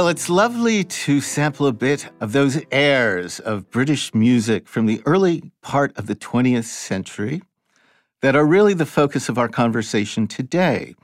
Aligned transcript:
Well, 0.00 0.08
it's 0.08 0.30
lovely 0.30 0.82
to 0.82 1.20
sample 1.20 1.66
a 1.66 1.74
bit 1.74 2.08
of 2.22 2.32
those 2.32 2.58
airs 2.72 3.38
of 3.38 3.70
British 3.70 4.14
music 4.14 4.66
from 4.66 4.86
the 4.86 5.02
early 5.04 5.52
part 5.60 5.94
of 5.94 6.06
the 6.06 6.16
20th 6.16 6.64
century 6.64 7.42
that 8.22 8.34
are 8.34 8.46
really 8.46 8.72
the 8.72 8.86
focus 8.86 9.28
of 9.28 9.36
our 9.36 9.50
conversation 9.50 10.26
today 10.26 10.94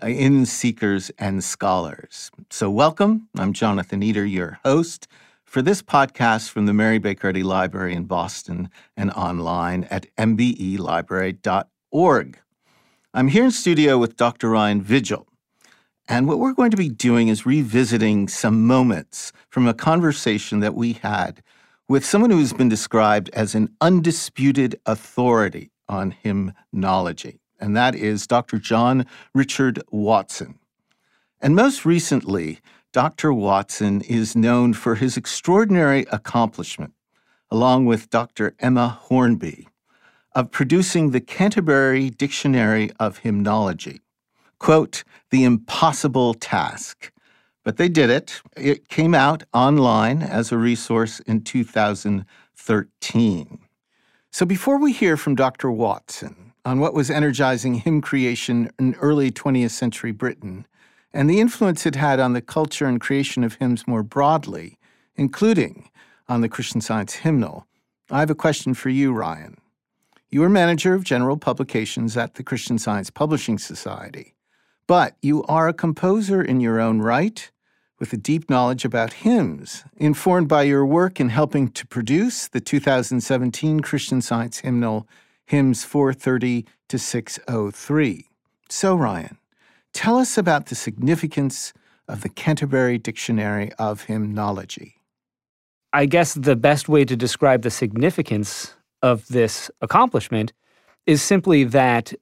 uh, 0.00 0.06
in 0.06 0.46
Seekers 0.46 1.10
and 1.18 1.42
Scholars. 1.42 2.30
So, 2.48 2.70
welcome. 2.70 3.28
I'm 3.36 3.54
Jonathan 3.54 4.04
Eder, 4.04 4.24
your 4.24 4.60
host 4.64 5.08
for 5.44 5.60
this 5.60 5.82
podcast 5.82 6.50
from 6.50 6.66
the 6.66 6.72
Mary 6.72 6.98
Baker 6.98 7.30
Eddy 7.30 7.42
Library 7.42 7.92
in 7.92 8.04
Boston 8.04 8.70
and 8.96 9.10
online 9.14 9.82
at 9.90 10.06
mbelibrary.org. 10.14 12.38
I'm 13.12 13.26
here 13.26 13.46
in 13.46 13.50
studio 13.50 13.98
with 13.98 14.16
Dr. 14.16 14.48
Ryan 14.48 14.80
Vigil. 14.80 15.26
And 16.06 16.28
what 16.28 16.38
we're 16.38 16.52
going 16.52 16.70
to 16.70 16.76
be 16.76 16.90
doing 16.90 17.28
is 17.28 17.46
revisiting 17.46 18.28
some 18.28 18.66
moments 18.66 19.32
from 19.48 19.66
a 19.66 19.72
conversation 19.72 20.60
that 20.60 20.74
we 20.74 20.94
had 20.94 21.42
with 21.88 22.04
someone 22.04 22.30
who's 22.30 22.52
been 22.52 22.68
described 22.68 23.30
as 23.32 23.54
an 23.54 23.74
undisputed 23.80 24.78
authority 24.84 25.70
on 25.88 26.10
hymnology, 26.10 27.40
and 27.58 27.74
that 27.76 27.94
is 27.94 28.26
Dr. 28.26 28.58
John 28.58 29.06
Richard 29.34 29.82
Watson. 29.90 30.58
And 31.40 31.56
most 31.56 31.86
recently, 31.86 32.60
Dr. 32.92 33.32
Watson 33.32 34.02
is 34.02 34.36
known 34.36 34.74
for 34.74 34.96
his 34.96 35.16
extraordinary 35.16 36.06
accomplishment, 36.12 36.92
along 37.50 37.86
with 37.86 38.10
Dr. 38.10 38.54
Emma 38.58 38.88
Hornby, 38.88 39.68
of 40.34 40.50
producing 40.50 41.10
the 41.10 41.20
Canterbury 41.20 42.10
Dictionary 42.10 42.90
of 43.00 43.18
Hymnology 43.18 44.00
quote, 44.58 45.04
the 45.30 45.44
impossible 45.44 46.34
task. 46.34 47.12
But 47.64 47.76
they 47.76 47.88
did 47.88 48.10
it. 48.10 48.40
It 48.56 48.88
came 48.88 49.14
out 49.14 49.44
online 49.52 50.22
as 50.22 50.52
a 50.52 50.58
resource 50.58 51.20
in 51.20 51.42
2013. 51.42 53.58
So 54.30 54.44
before 54.44 54.78
we 54.78 54.92
hear 54.92 55.16
from 55.16 55.34
Dr. 55.34 55.70
Watson 55.70 56.52
on 56.64 56.80
what 56.80 56.94
was 56.94 57.10
energizing 57.10 57.74
hymn 57.74 58.00
creation 58.00 58.70
in 58.78 58.94
early 58.96 59.30
20th 59.30 59.70
century 59.70 60.12
Britain 60.12 60.66
and 61.12 61.30
the 61.30 61.40
influence 61.40 61.86
it 61.86 61.94
had 61.94 62.18
on 62.18 62.32
the 62.32 62.42
culture 62.42 62.86
and 62.86 63.00
creation 63.00 63.44
of 63.44 63.54
hymns 63.54 63.86
more 63.86 64.02
broadly, 64.02 64.78
including 65.14 65.88
on 66.28 66.40
the 66.40 66.48
Christian 66.48 66.80
Science 66.80 67.14
hymnal, 67.14 67.66
I 68.10 68.20
have 68.20 68.30
a 68.30 68.34
question 68.34 68.74
for 68.74 68.90
you, 68.90 69.12
Ryan. 69.12 69.56
You 70.28 70.42
are 70.42 70.48
manager 70.48 70.94
of 70.94 71.04
general 71.04 71.36
publications 71.36 72.16
at 72.16 72.34
the 72.34 72.42
Christian 72.42 72.78
Science 72.78 73.08
Publishing 73.08 73.58
Society. 73.58 74.33
But 74.86 75.16
you 75.22 75.42
are 75.44 75.68
a 75.68 75.72
composer 75.72 76.42
in 76.42 76.60
your 76.60 76.80
own 76.80 77.00
right, 77.00 77.50
with 77.98 78.12
a 78.12 78.18
deep 78.18 78.50
knowledge 78.50 78.84
about 78.84 79.14
hymns, 79.14 79.84
informed 79.96 80.48
by 80.48 80.64
your 80.64 80.84
work 80.84 81.20
in 81.20 81.30
helping 81.30 81.68
to 81.68 81.86
produce 81.86 82.48
the 82.48 82.60
2017 82.60 83.80
Christian 83.80 84.20
Science 84.20 84.58
hymnal, 84.58 85.08
Hymns 85.46 85.84
430 85.84 86.66
to 86.88 86.98
603. 86.98 88.28
So, 88.68 88.96
Ryan, 88.96 89.38
tell 89.92 90.18
us 90.18 90.36
about 90.36 90.66
the 90.66 90.74
significance 90.74 91.72
of 92.08 92.22
the 92.22 92.28
Canterbury 92.28 92.98
Dictionary 92.98 93.72
of 93.78 94.04
Hymnology. 94.06 94.94
I 95.92 96.06
guess 96.06 96.34
the 96.34 96.56
best 96.56 96.88
way 96.88 97.04
to 97.04 97.16
describe 97.16 97.62
the 97.62 97.70
significance 97.70 98.74
of 99.00 99.28
this 99.28 99.70
accomplishment 99.80 100.52
is 101.06 101.22
simply 101.22 101.64
that 101.64 102.12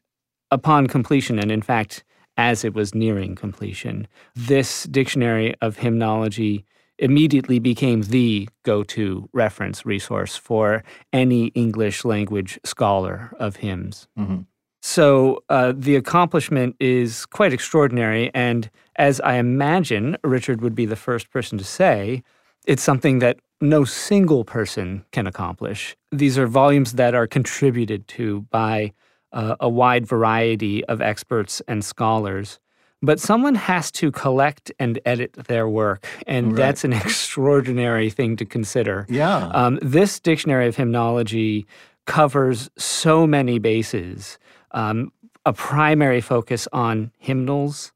upon 0.51 0.87
completion, 0.87 1.39
and 1.39 1.51
in 1.51 1.63
fact, 1.63 2.05
as 2.37 2.65
it 2.65 2.75
was 2.75 2.95
nearing 2.95 3.35
completion. 3.35 4.07
This 4.35 4.85
dictionary 4.85 5.55
of 5.61 5.79
hymnology 5.79 6.65
immediately 6.99 7.59
became 7.59 8.03
the 8.03 8.49
go 8.65 8.83
to 8.85 9.29
reference 9.33 9.85
resource 9.85 10.37
for 10.37 10.85
any 11.13 11.47
English 11.49 12.05
language 12.05 12.59
scholar 12.65 13.35
of 13.39 13.57
hymns. 13.57 14.09
Mm-hmm. 14.19 14.43
So 14.83 15.43
uh, 15.49 15.73
the 15.77 15.97
accomplishment 15.97 16.77
is 16.81 17.25
quite 17.27 17.53
extraordinary. 17.53 18.31
And 18.35 18.69
as 18.97 19.21
I 19.21 19.35
imagine 19.35 20.17
Richard 20.25 20.61
would 20.61 20.75
be 20.75 20.87
the 20.87 20.97
first 20.97 21.31
person 21.31 21.57
to 21.59 21.65
say, 21.65 22.23
it's 22.67 22.83
something 22.83 23.21
that 23.21 23.39
no 23.61 23.85
single 23.85 24.45
person 24.45 25.05
can 25.13 25.27
accomplish. 25.27 25.97
These 26.11 26.37
are 26.37 26.49
volumes 26.49 26.93
that 26.95 27.15
are 27.15 27.29
contributed 27.29 28.09
to 28.09 28.43
by 28.51 28.93
uh, 29.33 29.57
a 29.61 29.69
wide 29.69 30.07
variety 30.07 30.85
of 30.87 31.01
experts 31.01 31.63
and 31.69 31.85
scholars. 31.85 32.59
But 33.05 33.19
someone 33.19 33.57
has 33.57 33.91
to 33.93 34.13
collect 34.13 34.71
and 34.79 35.01
edit 35.05 35.33
their 35.33 35.69
work, 35.69 36.07
and 36.27 36.49
right. 36.49 36.57
that's 36.57 36.85
an 36.85 36.93
extraordinary 37.05 38.11
thing 38.11 38.37
to 38.37 38.45
consider. 38.45 39.07
Yeah. 39.09 39.47
Um, 39.49 39.81
this 39.83 40.21
dictionary 40.21 40.69
of 40.69 40.77
hymnology 40.77 41.67
covers 42.07 42.71
so 42.79 43.27
many 43.27 43.59
bases. 43.59 44.39
Um, 44.71 45.13
a 45.45 45.53
primary 45.53 46.21
focus 46.21 46.69
on 46.73 47.11
hymnals, 47.19 47.93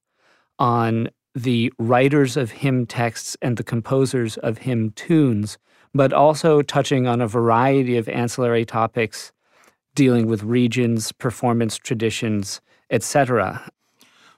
on 0.58 1.08
the 1.34 1.72
writers 1.78 2.36
of 2.36 2.50
hymn 2.50 2.86
texts 2.86 3.36
and 3.42 3.56
the 3.56 3.62
composers 3.62 4.36
of 4.38 4.58
hymn 4.58 4.90
tunes, 4.92 5.58
but 5.94 6.12
also 6.12 6.62
touching 6.62 7.06
on 7.06 7.20
a 7.20 7.28
variety 7.28 7.96
of 7.96 8.08
ancillary 8.08 8.64
topics 8.64 9.32
dealing 9.96 10.28
with 10.28 10.44
regions, 10.44 11.10
performance 11.10 11.76
traditions, 11.76 12.60
etc. 12.90 13.68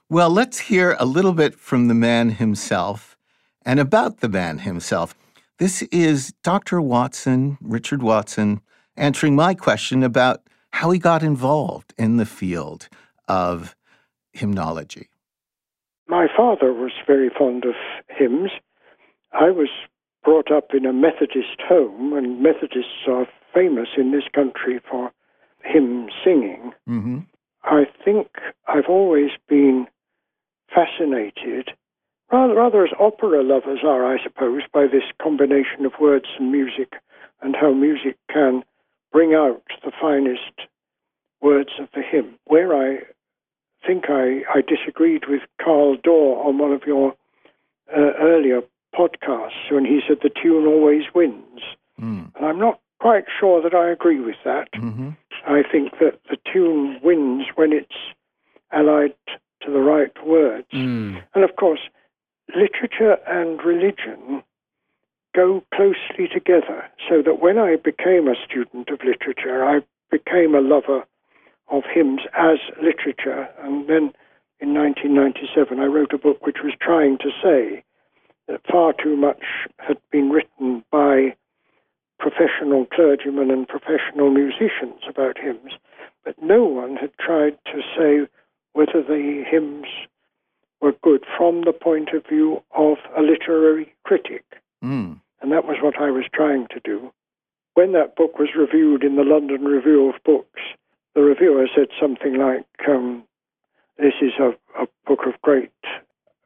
Well, 0.09 0.31
let's 0.31 0.57
hear 0.57 0.95
a 0.99 1.05
little 1.05 1.33
bit 1.33 1.53
from 1.53 1.87
the 1.87 1.93
man 1.93 2.31
himself 2.31 3.15
and 3.63 3.79
about 3.79 4.21
the 4.21 4.29
man 4.29 4.59
himself. 4.59 5.13
This 5.59 5.83
is 5.91 6.33
Dr. 6.41 6.81
Watson, 6.81 7.59
Richard 7.61 8.01
Watson, 8.01 8.61
answering 8.97 9.35
my 9.35 9.53
question 9.53 10.01
about 10.01 10.41
how 10.71 10.89
he 10.89 10.97
got 10.97 11.21
involved 11.21 11.93
in 11.97 12.17
the 12.17 12.25
field 12.25 12.87
of 13.27 13.75
hymnology. 14.33 15.09
My 16.07 16.27
father 16.35 16.73
was 16.73 16.91
very 17.05 17.29
fond 17.29 17.65
of 17.65 17.75
hymns. 18.07 18.49
I 19.33 19.51
was 19.51 19.69
brought 20.23 20.51
up 20.51 20.69
in 20.73 20.85
a 20.85 20.93
Methodist 20.93 21.61
home, 21.67 22.13
and 22.13 22.41
Methodists 22.41 23.05
are 23.07 23.27
famous 23.53 23.89
in 23.97 24.11
this 24.11 24.27
country 24.33 24.79
for 24.89 25.11
hymn 25.63 26.09
singing, 26.23 26.71
mm-hmm. 26.87 27.19
I 27.63 27.85
think 28.03 28.27
I've 28.67 28.89
always 28.89 29.31
been 29.47 29.87
fascinated, 30.73 31.71
rather, 32.31 32.55
rather 32.55 32.83
as 32.83 32.91
opera 32.99 33.43
lovers 33.43 33.79
are, 33.83 34.05
I 34.05 34.21
suppose, 34.21 34.61
by 34.73 34.87
this 34.87 35.03
combination 35.21 35.85
of 35.85 35.93
words 35.99 36.25
and 36.37 36.51
music 36.51 36.93
and 37.41 37.55
how 37.55 37.73
music 37.73 38.17
can 38.31 38.63
bring 39.11 39.33
out 39.33 39.63
the 39.83 39.91
finest 39.99 40.67
words 41.41 41.71
of 41.79 41.87
the 41.93 42.01
hymn. 42.01 42.35
Where 42.45 42.75
I 42.75 42.99
think 43.85 44.05
I, 44.09 44.41
I 44.53 44.61
disagreed 44.61 45.23
with 45.27 45.41
Carl 45.61 45.97
Daw 46.01 46.47
on 46.47 46.57
one 46.57 46.71
of 46.71 46.83
your 46.85 47.15
uh, 47.95 48.11
earlier 48.19 48.61
podcasts 48.93 49.71
when 49.71 49.85
he 49.85 50.01
said 50.07 50.17
the 50.21 50.29
tune 50.29 50.67
always 50.67 51.03
wins. 51.13 51.61
Mm. 51.99 52.35
And 52.35 52.45
I'm 52.45 52.59
not 52.59 52.79
quite 52.99 53.25
sure 53.39 53.61
that 53.61 53.73
I 53.73 53.89
agree 53.89 54.19
with 54.19 54.35
that. 54.43 54.71
Mm-hmm. 54.73 55.11
I 55.47 55.63
think 55.63 55.99
that 55.99 56.19
the 56.29 56.37
tune 56.51 56.99
wins 57.03 57.45
when 57.55 57.73
it's 57.73 57.95
allied 58.71 59.13
to 59.61 59.71
the 59.71 59.79
right 59.79 60.11
words. 60.25 60.67
Mm. 60.73 61.21
And 61.33 61.43
of 61.43 61.55
course, 61.55 61.81
literature 62.55 63.17
and 63.27 63.63
religion 63.63 64.43
go 65.35 65.63
closely 65.73 66.27
together, 66.31 66.85
so 67.07 67.21
that 67.21 67.41
when 67.41 67.57
I 67.57 67.75
became 67.75 68.27
a 68.27 68.35
student 68.45 68.89
of 68.89 68.99
literature, 69.03 69.63
I 69.63 69.81
became 70.09 70.55
a 70.55 70.61
lover 70.61 71.05
of 71.67 71.83
hymns 71.93 72.21
as 72.35 72.57
literature. 72.81 73.47
And 73.61 73.87
then 73.87 74.11
in 74.59 74.73
1997, 74.73 75.79
I 75.79 75.85
wrote 75.85 76.13
a 76.13 76.17
book 76.17 76.45
which 76.45 76.57
was 76.63 76.73
trying 76.81 77.17
to 77.19 77.29
say 77.43 77.83
that 78.47 78.61
far 78.69 78.93
too 78.93 79.15
much 79.15 79.43
had 79.77 79.97
been 80.11 80.31
written 80.31 80.83
by 80.91 81.35
professional 82.19 82.85
clergymen 82.85 83.49
and 83.49 83.67
professional 83.67 84.29
musicians 84.29 85.01
about 85.07 85.37
hymns, 85.37 85.73
but 86.23 86.35
no 86.41 86.65
one 86.65 86.95
had 86.97 87.11
tried 87.19 87.57
to 87.65 87.81
say 87.97 88.29
whether 88.73 89.01
the 89.01 89.43
hymns 89.49 89.87
were 90.81 90.93
good 91.03 91.23
from 91.37 91.63
the 91.65 91.73
point 91.73 92.09
of 92.13 92.25
view 92.27 92.61
of 92.75 92.97
a 93.17 93.21
literary 93.21 93.93
critic. 94.03 94.43
Mm. 94.83 95.19
And 95.41 95.51
that 95.51 95.65
was 95.65 95.77
what 95.81 95.99
I 95.99 96.11
was 96.11 96.25
trying 96.33 96.67
to 96.71 96.79
do. 96.83 97.11
When 97.73 97.93
that 97.93 98.15
book 98.15 98.39
was 98.39 98.49
reviewed 98.57 99.03
in 99.03 99.15
the 99.15 99.23
London 99.23 99.63
Review 99.63 100.09
of 100.09 100.23
Books, 100.23 100.61
the 101.15 101.21
reviewer 101.21 101.67
said 101.73 101.87
something 101.99 102.37
like, 102.37 102.65
um, 102.87 103.23
This 103.97 104.13
is 104.21 104.33
a, 104.39 104.51
a, 104.81 104.87
book 105.05 105.25
of 105.25 105.41
great 105.41 105.71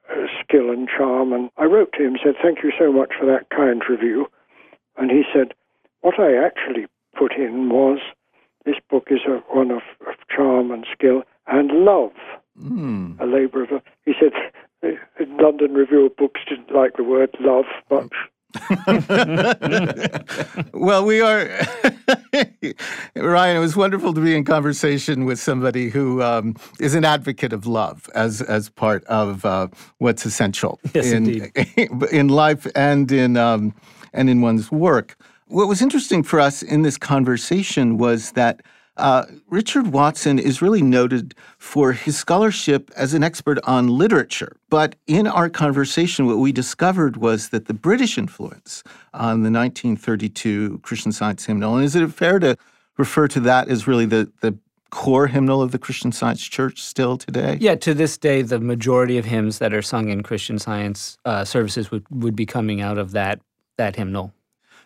uh, 0.09 0.27
skill 0.41 0.69
and 0.69 0.87
charm. 0.87 1.33
And 1.33 1.49
I 1.57 1.65
wrote 1.65 1.93
to 1.93 2.05
him, 2.05 2.17
said, 2.23 2.35
Thank 2.41 2.59
you 2.63 2.71
so 2.77 2.91
much 2.91 3.13
for 3.19 3.25
that 3.25 3.49
kind 3.49 3.81
review. 3.89 4.27
And 4.97 5.11
he 5.11 5.23
said, 5.33 5.53
what 6.03 6.19
I 6.19 6.35
actually 6.35 6.85
put 7.17 7.33
in 7.33 7.69
was 7.69 7.99
this 8.65 8.75
book 8.89 9.07
is 9.09 9.19
a, 9.27 9.37
one 9.53 9.71
of, 9.71 9.81
of, 10.07 10.15
charm 10.33 10.71
and 10.71 10.85
skill 10.91 11.23
and 11.47 11.71
love, 11.71 12.11
mm. 12.61 13.19
a 13.19 13.25
labor 13.25 13.63
of 13.63 13.71
love. 13.71 13.81
He 14.05 14.13
said, 14.19 14.33
The 14.81 14.97
London 15.41 15.73
Review 15.73 16.05
of 16.05 16.15
Books 16.15 16.41
didn't 16.47 16.75
like 16.75 16.97
the 16.97 17.03
word 17.03 17.35
love 17.39 17.65
much. 17.89 18.13
well, 20.73 21.05
we 21.05 21.21
are, 21.21 21.45
Ryan. 23.15 23.57
It 23.57 23.59
was 23.59 23.75
wonderful 23.75 24.13
to 24.13 24.21
be 24.21 24.35
in 24.35 24.45
conversation 24.45 25.25
with 25.25 25.39
somebody 25.39 25.89
who 25.89 26.21
um, 26.21 26.55
is 26.79 26.93
an 26.93 27.03
advocate 27.03 27.51
of 27.51 27.65
love 27.65 28.07
as 28.13 28.43
as 28.43 28.69
part 28.69 29.03
of 29.05 29.43
uh, 29.43 29.69
what's 29.97 30.23
essential 30.23 30.79
yes, 30.93 31.11
in 31.11 31.51
in 32.11 32.27
life 32.27 32.67
and 32.75 33.11
in 33.11 33.37
um, 33.37 33.73
and 34.13 34.29
in 34.29 34.41
one's 34.41 34.71
work. 34.71 35.17
What 35.53 35.67
was 35.67 35.83
interesting 35.83 36.23
for 36.23 36.39
us 36.39 36.63
in 36.63 36.81
this 36.81 36.97
conversation 36.97 37.99
was 37.99 38.31
that 38.31 38.63
uh, 38.97 39.25
Richard 39.47 39.93
Watson 39.93 40.39
is 40.39 40.63
really 40.63 40.81
noted 40.81 41.35
for 41.59 41.91
his 41.91 42.17
scholarship 42.17 42.89
as 42.95 43.13
an 43.13 43.23
expert 43.23 43.59
on 43.65 43.87
literature. 43.87 44.57
But 44.71 44.95
in 45.05 45.27
our 45.27 45.51
conversation, 45.51 46.25
what 46.25 46.39
we 46.39 46.51
discovered 46.51 47.17
was 47.17 47.49
that 47.49 47.67
the 47.67 47.73
British 47.75 48.17
influence 48.17 48.81
on 49.13 49.43
the 49.43 49.51
1932 49.51 50.79
Christian 50.79 51.11
Science 51.11 51.45
hymnal, 51.45 51.75
and 51.75 51.85
is 51.85 51.95
it 51.95 52.11
fair 52.11 52.39
to 52.39 52.57
refer 52.97 53.27
to 53.27 53.39
that 53.41 53.67
as 53.67 53.85
really 53.85 54.07
the, 54.07 54.31
the 54.41 54.57
core 54.89 55.27
hymnal 55.27 55.61
of 55.61 55.71
the 55.71 55.77
Christian 55.77 56.11
Science 56.11 56.41
Church 56.41 56.81
still 56.81 57.15
today? 57.15 57.59
Yeah, 57.61 57.75
to 57.75 57.93
this 57.93 58.17
day, 58.17 58.41
the 58.41 58.59
majority 58.59 59.19
of 59.19 59.25
hymns 59.25 59.59
that 59.59 59.71
are 59.71 59.83
sung 59.83 60.09
in 60.09 60.23
Christian 60.23 60.57
Science 60.57 61.19
uh, 61.25 61.45
services 61.45 61.91
would, 61.91 62.07
would 62.09 62.35
be 62.35 62.47
coming 62.47 62.81
out 62.81 62.97
of 62.97 63.11
that 63.11 63.39
that 63.77 63.95
hymnal. 63.95 64.33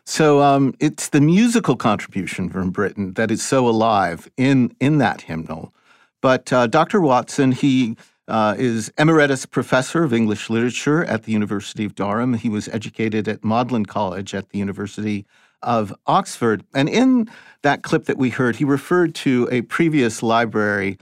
So 0.10 0.42
um, 0.42 0.74
it's 0.80 1.10
the 1.10 1.20
musical 1.20 1.76
contribution 1.76 2.50
from 2.50 2.70
Britain 2.72 3.12
that 3.16 3.30
is 3.30 3.44
so 3.44 3.68
alive 3.68 4.32
in 4.38 4.74
in 4.80 5.00
that 5.00 5.24
hymnal. 5.24 5.74
But 6.22 6.52
uh, 6.54 6.68
Dr. 6.68 7.02
Watson, 7.02 7.52
he 7.52 7.98
uh, 8.30 8.56
is 8.58 8.90
emeritus 8.98 9.46
professor 9.46 10.04
of 10.04 10.14
English 10.14 10.50
literature 10.50 11.04
at 11.04 11.24
the 11.24 11.34
University 11.34 11.84
of 11.84 11.94
Durham. 11.94 12.36
He 12.36 12.48
was 12.48 12.70
educated 12.70 13.28
at 13.28 13.44
Magdalen 13.44 13.86
College 13.86 14.34
at 14.34 14.50
the 14.52 14.60
University 14.60 15.26
of 15.62 15.94
Oxford. 16.06 16.64
And 16.74 16.88
in 16.88 17.30
that 17.64 17.84
clip 17.84 18.06
that 18.06 18.18
we 18.18 18.30
heard, 18.30 18.56
he 18.56 18.64
referred 18.64 19.14
to 19.16 19.50
a 19.52 19.64
previous 19.64 20.24
library 20.24 20.98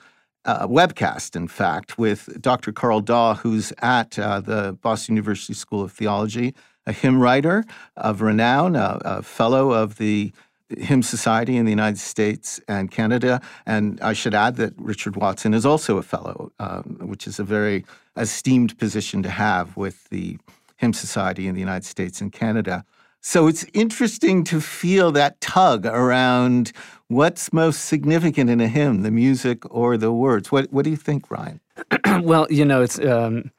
uh, 0.46 0.66
webcast, 0.66 1.36
in 1.36 1.48
fact, 1.48 2.00
with 2.00 2.42
Dr. 2.42 2.72
Carl 2.72 3.02
Daw, 3.02 3.36
who's 3.36 3.72
at 3.84 4.18
uh, 4.18 4.40
the 4.40 4.74
Boston 4.81 5.16
University 5.16 5.54
School 5.54 5.84
of 5.84 5.92
Theology 5.92 6.56
a 6.86 6.92
hymn 6.92 7.20
writer 7.20 7.64
of 7.98 8.22
renown, 8.22 8.76
a, 8.76 9.00
a 9.04 9.22
fellow 9.22 9.72
of 9.72 9.98
the 9.98 10.32
Hymn 10.70 11.04
Society 11.04 11.58
in 11.58 11.66
the 11.66 11.72
United 11.72 12.00
States 12.00 12.60
and 12.68 12.90
Canada. 12.90 13.42
And 13.66 14.00
I 14.02 14.14
should 14.14 14.34
add 14.34 14.56
that 14.56 14.74
Richard 14.78 15.16
Watson 15.16 15.54
is 15.54 15.66
also 15.66 15.98
a 15.98 16.04
fellow, 16.04 16.52
um, 16.60 16.98
which 17.02 17.28
is 17.28 17.40
a 17.40 17.44
very 17.44 17.86
esteemed 18.18 18.78
position 18.78 19.22
to 19.24 19.30
have 19.30 19.78
with 19.78 20.10
the 20.10 20.38
Hymn 20.78 20.94
Society 20.94 21.48
in 21.48 21.54
the 21.54 21.60
United 21.60 21.86
States 21.86 22.20
and 22.20 22.32
Canada. 22.32 22.84
So 23.22 23.48
it's 23.48 23.66
interesting 23.74 24.44
to 24.46 24.62
feel 24.62 25.12
that 25.14 25.42
tug 25.42 25.86
around 25.86 26.72
what's 27.08 27.52
most 27.52 27.86
significant 27.86 28.50
in 28.50 28.62
a 28.62 28.68
hymn, 28.68 29.02
the 29.02 29.12
music 29.12 29.64
or 29.74 29.98
the 29.98 30.12
words. 30.12 30.52
What, 30.52 30.72
what 30.72 30.84
do 30.84 30.92
you 30.92 30.98
think, 30.98 31.31
Ryan? 31.31 31.60
well, 32.22 32.48
you 32.50 32.66
know, 32.66 32.81
it's. 32.81 33.00
Um 33.00 33.52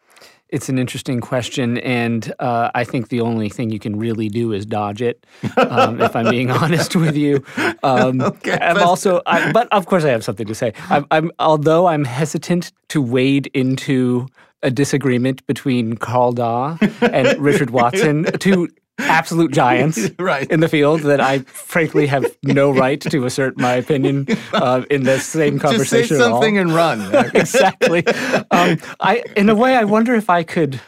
it's 0.49 0.69
an 0.69 0.79
interesting 0.79 1.21
question, 1.21 1.79
and 1.79 2.33
uh, 2.39 2.71
I 2.75 2.85
think 2.85 3.09
the 3.09 3.21
only 3.21 3.49
thing 3.49 3.71
you 3.71 3.79
can 3.79 3.99
really 3.99 4.29
do 4.29 4.53
is 4.53 4.65
dodge 4.65 5.03
it. 5.03 5.27
Um, 5.57 6.01
if 6.01 6.15
I'm 6.15 6.31
being 6.31 6.51
honest 6.63 6.95
with 6.95 7.17
you, 7.17 7.45
um, 7.83 8.21
okay, 8.21 8.59
I'm 8.61 8.81
also, 8.83 9.23
I, 9.27 9.51
but 9.53 9.69
of 9.73 9.87
course, 9.87 10.05
I 10.05 10.11
have 10.11 10.25
something 10.25 10.47
to 10.47 10.55
say. 10.55 10.73
I'm, 10.89 11.07
I'm, 11.11 11.33
although 11.39 11.87
I'm 11.87 12.05
hesitant 12.05 12.73
to 12.91 13.03
wade 13.03 13.49
into 13.55 14.29
a 14.63 14.71
disagreement 14.71 15.47
between 15.47 15.97
Carl 15.97 16.33
Daw 16.33 16.79
and 17.01 17.39
Richard 17.39 17.71
Watson 17.79 18.25
to 18.39 18.69
absolute 18.99 19.53
giants 19.53 20.11
right. 20.19 20.51
in 20.51 20.61
the 20.61 20.69
field 20.69 21.01
that 21.03 21.21
I 21.21 21.41
frankly 21.41 22.07
have 22.07 22.27
no 22.43 22.71
right 22.71 23.01
to 23.01 23.27
assert 23.27 23.59
my 23.59 23.75
opinion 23.75 24.27
uh, 24.53 24.85
in 24.91 25.05
the 25.05 25.19
same 25.19 25.59
conversation. 25.59 26.17
Just 26.17 26.21
say 26.21 26.31
something 26.31 26.59
and 26.59 26.73
run. 26.73 27.15
exactly. 27.35 28.07
Um, 28.51 28.79
I, 29.01 29.23
in 29.37 29.49
a 29.49 29.55
way, 29.55 29.77
I 29.77 29.85
wonder 29.85 30.15
if 30.15 30.31
I 30.31 30.43
could 30.43 30.81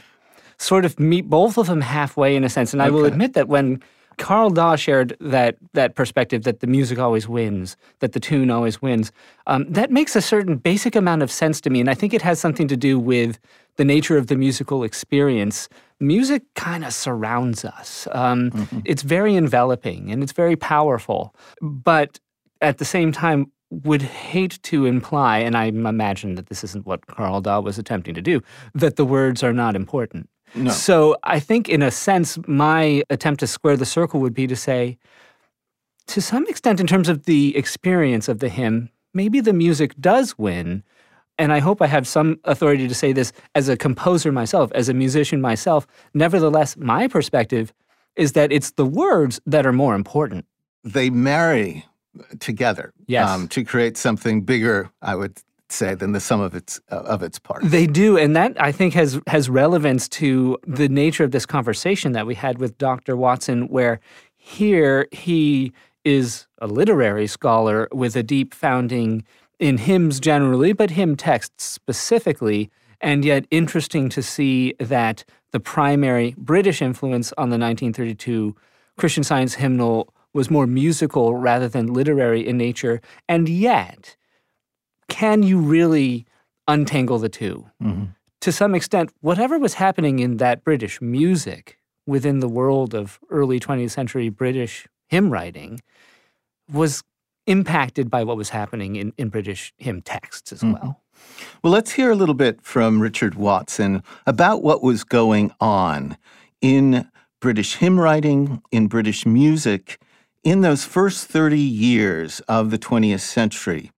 sort 0.59 0.85
of 0.85 0.99
meet 0.99 1.29
both 1.29 1.57
of 1.57 1.67
them 1.67 1.81
halfway 1.81 2.35
in 2.35 2.45
a 2.45 2.49
sense. 2.49 2.73
And 2.73 2.83
I 2.83 2.87
okay. 2.87 2.95
will 2.95 3.05
admit 3.05 3.35
that 3.35 3.49
when 3.49 3.83
Carl 4.19 4.51
Daw 4.51 4.77
shared 4.77 5.17
that 5.21 5.57
that 5.73 5.95
perspective 5.95 6.43
that 6.43 6.61
the 6.61 6.67
music 6.67 6.99
always 6.99 7.29
wins, 7.29 7.77
that 8.01 8.13
the 8.13 8.21
tune 8.21 8.51
always 8.51 8.83
wins. 8.83 9.13
Um, 9.47 9.65
that 9.71 9.91
makes 9.91 10.17
a 10.17 10.21
certain 10.21 10.57
basic 10.57 10.97
amount 10.97 11.23
of 11.23 11.31
sense 11.31 11.61
to 11.63 11.71
me, 11.71 11.81
and 11.81 11.89
I 11.89 11.95
think 11.95 12.13
it 12.13 12.23
has 12.23 12.41
something 12.41 12.69
to 12.69 12.77
do 12.77 12.99
with 12.99 13.39
the 13.77 13.85
nature 13.85 14.19
of 14.19 14.27
the 14.27 14.37
musical 14.37 14.83
experience 14.83 15.69
music 16.01 16.43
kind 16.55 16.85
of 16.85 16.93
surrounds 16.93 17.65
us. 17.65 18.07
Um, 18.13 18.51
mm-hmm. 18.51 18.81
It's 18.85 19.03
very 19.03 19.35
enveloping 19.35 20.11
and 20.11 20.23
it's 20.23 20.33
very 20.33 20.57
powerful, 20.57 21.35
but 21.61 22.21
at 22.61 22.79
the 22.79 22.85
same 22.85 23.13
time, 23.13 23.53
would 23.71 24.03
hate 24.03 24.59
to 24.63 24.87
imply, 24.87 25.39
and 25.39 25.57
I 25.57 25.65
imagine 25.65 26.37
that 26.37 26.47
this 26.47 26.65
isn't 26.65 26.87
what 26.87 27.07
Carl 27.07 27.41
Daw 27.41 27.61
was 27.61 27.79
attempting 27.79 28.15
to 28.15 28.23
do, 28.23 28.41
that 28.75 28.97
the 28.97 29.05
words 29.05 29.43
are 29.43 29.53
not 29.53 29.77
important. 29.77 30.29
No. 30.55 30.71
So 30.71 31.17
I 31.25 31.39
think, 31.39 31.69
in 31.69 31.83
a 31.83 31.91
sense, 31.91 32.39
my 32.47 33.03
attempt 33.11 33.41
to 33.41 33.47
square 33.47 33.77
the 33.77 33.85
circle 33.85 34.21
would 34.21 34.33
be 34.33 34.47
to 34.47 34.57
say, 34.57 34.99
to 36.07 36.23
some 36.23 36.47
extent, 36.47 36.81
in 36.81 36.87
terms 36.87 37.11
of 37.11 37.25
the 37.25 37.55
experience 37.57 38.29
of 38.29 38.39
the 38.39 38.49
hymn, 38.49 38.89
maybe 39.13 39.41
the 39.41 39.53
music 39.53 39.95
does 40.01 40.39
win, 40.39 40.83
and 41.39 41.53
I 41.53 41.61
hope 41.61 41.81
I 41.81 41.87
have 41.87 42.07
some 42.07 42.41
authority 42.45 42.89
to 42.89 42.95
say 42.95 43.13
this 43.13 43.33
as 43.55 43.69
a 43.69 43.77
composer 43.77 44.33
myself, 44.33 44.73
as 44.75 44.89
a 44.89 44.95
musician 44.95 45.41
myself. 45.41 45.87
Nevertheless, 46.15 46.77
my 46.77 47.09
perspective 47.09 47.73
is 48.17 48.33
that 48.33 48.53
it's 48.53 48.73
the 48.73 48.85
words 48.85 49.41
that 49.47 49.65
are 49.65 49.73
more 49.73 49.95
important. 49.95 50.45
They 50.85 51.11
marry 51.11 51.87
together 52.41 52.93
yes. 53.07 53.29
um, 53.29 53.49
to 53.49 53.65
create 53.65 53.97
something 53.97 54.43
bigger, 54.43 54.91
I 55.01 55.15
would 55.15 55.41
say, 55.69 55.95
than 55.95 56.13
the 56.13 56.21
sum 56.21 56.41
of 56.41 56.55
its 56.55 56.81
uh, 56.91 56.97
of 56.97 57.23
its 57.23 57.39
parts. 57.39 57.69
They 57.69 57.87
do, 57.87 58.17
and 58.17 58.35
that 58.35 58.61
I 58.61 58.73
think 58.73 58.95
has 58.95 59.21
has 59.27 59.49
relevance 59.49 60.09
to 60.11 60.59
the 60.67 60.89
nature 60.89 61.25
of 61.25 61.31
this 61.31 61.47
conversation 61.47 62.13
that 62.13 62.27
we 62.27 62.35
had 62.35 62.59
with 62.59 62.79
Dr. 62.79 63.17
Watson, 63.17 63.69
where 63.69 64.01
here 64.37 65.07
he 65.13 65.73
is 66.05 66.47
a 66.59 66.67
literary 66.67 67.27
scholar 67.27 67.89
with 67.93 68.17
a 68.17 68.23
deep 68.23 68.55
founding 68.55 69.25
in 69.59 69.79
hymns 69.79 70.21
generally, 70.21 70.73
but 70.73 70.91
hymn 70.91 71.17
texts 71.17 71.65
specifically. 71.65 72.71
And 73.01 73.25
yet, 73.25 73.47
interesting 73.51 74.09
to 74.11 74.23
see 74.23 74.75
that 74.81 75.25
the 75.53 75.61
primary 75.61 76.35
British 76.37 76.83
influence 76.83 77.33
on 77.33 77.51
the 77.51 77.59
1932 77.59 78.57
Christian 78.97 79.25
Science 79.25 79.55
hymnal 79.55 80.13
was 80.35 80.51
more 80.51 80.67
musical 80.67 81.35
rather 81.35 81.69
than 81.69 81.93
literary 81.93 82.47
in 82.47 82.57
nature. 82.59 83.01
And 83.29 83.49
yet, 83.49 84.17
can 85.09 85.43
you 85.43 85.59
really 85.59 86.27
untangle 86.67 87.19
the 87.19 87.29
2 87.29 87.67
mm-hmm. 87.83 88.05
To 88.43 88.53
some 88.53 88.73
extent, 88.77 89.11
whatever 89.21 89.59
was 89.59 89.75
happening 89.75 90.21
in 90.21 90.37
that 90.37 90.63
British 90.63 91.01
music 91.01 91.77
within 92.07 92.39
the 92.39 92.49
world 92.49 92.95
of 92.95 93.19
early 93.31 93.59
20th 93.59 93.91
century 93.91 94.29
British 94.29 94.87
hymn 95.09 95.31
writing 95.31 95.81
was 96.71 97.03
impacted 97.49 98.11
by 98.11 98.23
what 98.23 98.37
was 98.37 98.51
happening 98.51 98.97
in, 98.97 99.13
in 99.17 99.31
British 99.31 99.73
hymn 99.79 100.03
texts 100.03 100.53
as 100.53 100.61
mm-hmm. 100.61 100.75
well. 100.75 101.03
Well, 101.65 101.73
let's 101.73 101.93
hear 101.93 102.11
a 102.11 102.15
little 102.15 102.35
bit 102.35 102.63
from 102.63 103.01
Richard 103.01 103.35
Watson 103.35 104.03
about 104.27 104.63
what 104.63 104.83
was 104.83 105.03
going 105.03 105.51
on 105.61 106.17
in 106.61 107.09
British 107.41 107.77
hymn 107.77 107.99
writing, 107.99 108.63
in 108.71 108.87
British 108.87 109.27
music, 109.27 110.01
in 110.45 110.61
those 110.61 110.85
first 110.85 111.27
30 111.27 111.59
years 111.59 112.41
of 112.49 112.71
the 112.71 112.79
20th 112.79 113.21
century. 113.21 113.91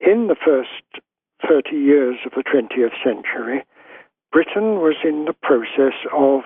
In 0.00 0.28
the 0.28 0.36
first 0.44 1.02
30 1.48 1.76
years 1.76 2.16
of 2.26 2.32
the 2.32 2.44
20th 2.44 2.92
century, 3.02 3.64
Britain 4.30 4.76
was 4.76 4.96
in 5.04 5.24
the 5.24 5.34
process 5.42 5.98
of 6.12 6.42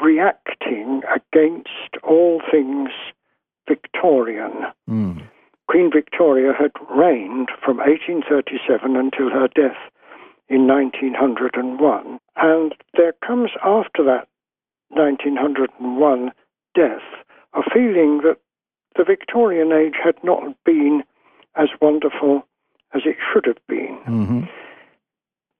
reacting 0.00 1.02
against 1.14 1.96
all 2.02 2.42
things 2.50 2.90
Victorian. 3.68 4.52
Mm. 4.88 5.22
Queen 5.68 5.90
Victoria 5.92 6.52
had 6.52 6.72
reigned 6.90 7.48
from 7.64 7.78
1837 7.78 8.96
until 8.96 9.30
her 9.30 9.48
death 9.48 9.78
in 10.48 10.66
1901. 10.66 12.18
And 12.36 12.74
there 12.96 13.14
comes 13.26 13.50
after 13.64 14.04
that 14.04 14.28
1901 14.90 16.32
death 16.74 17.02
a 17.54 17.62
feeling 17.72 18.20
that 18.24 18.36
the 18.96 19.04
Victorian 19.04 19.72
age 19.72 19.94
had 20.02 20.16
not 20.22 20.42
been 20.64 21.02
as 21.56 21.68
wonderful 21.80 22.46
as 22.94 23.02
it 23.04 23.16
should 23.32 23.46
have 23.46 23.64
been. 23.68 23.98
Mm-hmm. 24.06 24.40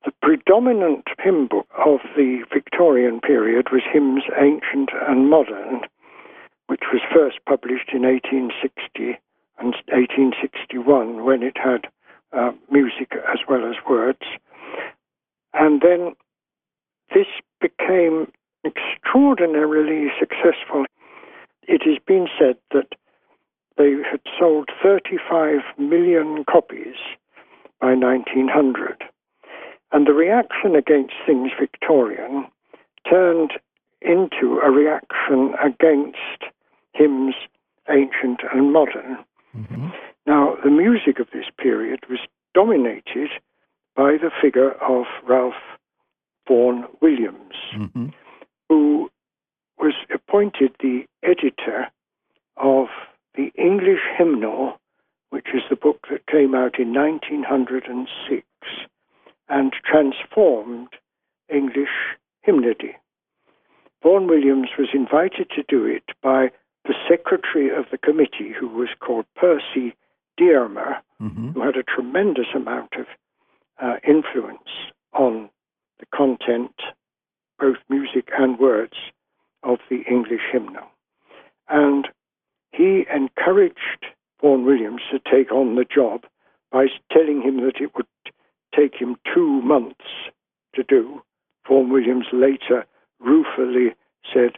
The 0.04 0.12
predominant 0.23 1.04
hymn 1.18 1.46
book 1.46 1.66
of 1.87 2.00
the 2.16 2.44
Victorian 2.52 3.20
period 3.20 3.68
was 3.73 3.82
hymns 3.90 4.25
ancient 4.38 4.90
and 5.08 5.30
modern, 5.30 5.80
which 6.66 6.83
was 6.92 7.02
first 7.12 7.38
published 7.47 7.90
in 7.92 8.02
1860 8.02 9.18
and 9.59 9.75
1861 9.88 11.25
when 11.25 11.42
it 11.42 11.56
had 11.56 11.87
uh, 12.33 12.52
music 12.71 13.12
as 13.33 13.38
well 13.49 13.64
as 13.68 13.76
words. 13.88 14.23
And 15.52 15.80
then 15.83 16.14
this 17.14 17.26
became 17.61 18.33
extraordinarily 18.64 20.09
successful. 20.18 20.85
It 21.62 21.83
has 21.85 21.99
been 22.06 22.26
said 22.38 22.56
that 22.73 22.94
they 23.76 23.92
had 24.11 24.21
sold 24.38 24.71
35 24.83 25.61
million 25.78 26.44
copies 26.50 26.97
by 27.80 27.94
1900. 27.94 29.04
And 29.92 30.06
the 30.06 30.12
reaction 30.12 30.75
against 30.75 31.14
things 31.26 31.50
Victorian 31.59 32.47
turned 33.09 33.52
into 34.04 34.61
a 34.62 34.70
reaction 34.70 35.54
against 35.62 36.52
hymns 36.92 37.34
ancient 37.88 38.40
and 38.52 38.73
modern. 38.73 39.18
Mm-hmm. 39.56 39.88
Now, 40.26 40.56
the 40.62 40.70
music 40.70 41.18
of 41.18 41.28
this 41.32 41.46
period 41.58 42.00
was 42.08 42.20
dominated 42.54 43.30
by 43.94 44.12
the 44.12 44.30
figure 44.40 44.73
of 44.73 45.04
Ralph 45.26 45.54
Vaughan 46.49 46.84
Williams, 47.00 47.54
mm-hmm. 47.76 48.08
who 48.68 49.11
was 49.78 49.94
appointed 50.12 50.75
the 50.80 51.04
editor 51.23 51.88
of 52.56 52.87
the 53.34 53.52
English 53.56 54.00
Hymnal, 54.16 54.80
which 55.30 55.49
is 55.54 55.62
the 55.68 55.76
book 55.76 56.06
that 56.11 56.26
came 56.26 56.54
out 56.54 56.78
in 56.78 56.94
1906 56.94 58.46
and 59.49 59.73
transformed 59.84 60.88
English 61.52 62.16
hymnody. 62.42 62.96
Vaughan 64.04 64.26
Williams 64.26 64.68
was 64.78 64.88
invited 64.92 65.49
to 65.56 65.64
do 65.66 65.87
it 65.87 66.04
by 66.23 66.50
the 66.84 66.94
secretary 67.08 67.75
of 67.75 67.87
the 67.90 67.96
committee, 67.96 68.52
who 68.52 68.68
was 68.68 68.90
called 69.00 69.25
Percy 69.34 69.96
Dearmer, 70.37 70.96
mm-hmm. 71.20 71.52
who 71.52 71.62
had 71.62 71.76
a 71.76 71.82
tremendous 71.82 72.49
amount 72.54 72.92
of 72.99 73.06
uh, 73.82 73.96
influence 74.06 74.68
on 75.14 75.49
the 76.00 76.06
content, 76.14 76.75
both 77.58 77.78
music 77.88 78.28
and 78.38 78.58
words, 78.58 78.92
of 79.62 79.78
the 79.88 80.02
English 80.02 80.42
hymnal. 80.52 80.84
And 81.70 82.08
he 82.73 83.06
encouraged 83.11 84.04
Vaughan 84.42 84.66
Williams 84.66 85.00
to 85.11 85.18
take 85.18 85.50
on 85.50 85.76
the 85.76 85.87
job 85.87 86.25
by 86.70 86.88
telling 87.11 87.40
him 87.40 87.64
that 87.64 87.80
it 87.80 87.94
would 87.96 88.06
take 88.76 88.96
him 88.96 89.16
two 89.32 89.62
months 89.62 90.04
to 90.75 90.82
do. 90.82 91.23
Vaughan 91.66 91.90
Williams 91.90 92.26
later 92.30 92.84
ruefully 93.24 93.94
said, 94.32 94.52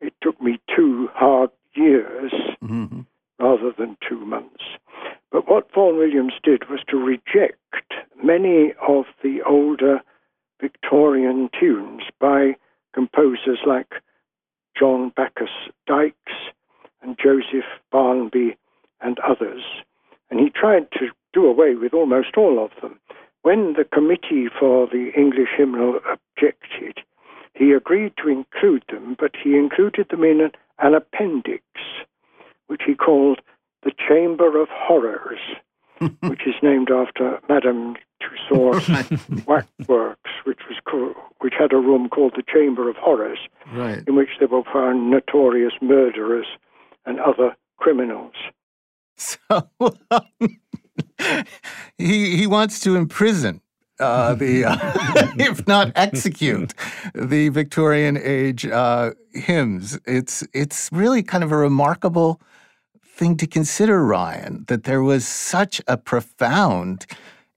It 0.00 0.14
took 0.22 0.40
me 0.40 0.60
two 0.74 1.08
hard 1.14 1.50
years 1.74 2.32
mm-hmm. 2.62 3.00
rather 3.38 3.72
than 3.76 3.96
two 4.06 4.24
months. 4.24 4.64
But 5.30 5.48
what 5.48 5.72
Vaughan 5.72 5.96
Williams 5.96 6.34
did 6.42 6.68
was 6.68 6.80
to 6.88 6.96
reject 6.96 7.56
many 8.22 8.72
of 8.86 9.04
the 9.22 9.40
older 9.42 10.00
Victorian 10.60 11.48
tunes 11.58 12.02
by 12.20 12.56
composers 12.92 13.60
like 13.66 14.02
John 14.78 15.12
Bacchus 15.16 15.50
Dykes 15.86 16.32
and 17.02 17.16
Joseph 17.22 17.68
Barnby 17.90 18.56
and 19.00 19.18
others. 19.20 19.62
And 20.30 20.40
he 20.40 20.50
tried 20.50 20.90
to 20.92 21.08
do 21.32 21.46
away 21.46 21.74
with 21.74 21.94
almost 21.94 22.36
all 22.36 22.62
of 22.62 22.70
them. 22.82 22.98
When 23.42 23.74
the 23.74 23.84
Committee 23.84 24.48
for 24.58 24.86
the 24.86 25.12
English 25.16 25.50
Hymnal 25.56 26.00
objected, 26.12 26.98
he 27.60 27.72
agreed 27.72 28.14
to 28.16 28.28
include 28.28 28.82
them, 28.90 29.14
but 29.18 29.32
he 29.44 29.54
included 29.54 30.08
them 30.08 30.24
in 30.24 30.40
an, 30.40 30.52
an 30.78 30.94
appendix, 30.94 31.62
which 32.68 32.80
he 32.86 32.94
called 32.94 33.40
the 33.84 33.92
Chamber 34.08 34.60
of 34.60 34.68
Horrors, 34.72 35.38
which 36.22 36.46
is 36.46 36.54
named 36.62 36.90
after 36.90 37.38
Madame 37.50 37.96
Tussauds 38.22 38.88
Waxworks, 39.46 40.30
which 40.44 40.60
was 40.70 40.78
called, 40.88 41.14
which 41.40 41.52
had 41.58 41.74
a 41.74 41.76
room 41.76 42.08
called 42.08 42.32
the 42.34 42.42
Chamber 42.50 42.88
of 42.88 42.96
Horrors, 42.96 43.40
right. 43.74 44.02
in 44.08 44.16
which 44.16 44.30
there 44.38 44.48
were 44.48 44.64
found 44.72 45.10
notorious 45.10 45.74
murderers 45.82 46.46
and 47.04 47.20
other 47.20 47.54
criminals. 47.78 48.34
So 49.22 49.38
he 51.98 52.38
he 52.38 52.46
wants 52.46 52.80
to 52.80 52.96
imprison 52.96 53.60
uh, 54.00 54.34
the, 54.34 54.64
uh, 54.64 54.76
if 55.38 55.66
not 55.66 55.92
execute, 55.94 56.74
the 57.14 57.48
Victorian 57.50 58.16
age 58.16 58.66
uh, 58.66 59.12
hymns. 59.32 59.98
It's 60.06 60.46
it's 60.52 60.90
really 60.92 61.22
kind 61.22 61.44
of 61.44 61.52
a 61.52 61.56
remarkable 61.56 62.40
thing 63.04 63.36
to 63.36 63.46
consider, 63.46 64.04
Ryan, 64.04 64.64
that 64.68 64.84
there 64.84 65.02
was 65.02 65.26
such 65.26 65.80
a 65.86 65.96
profound 65.96 67.06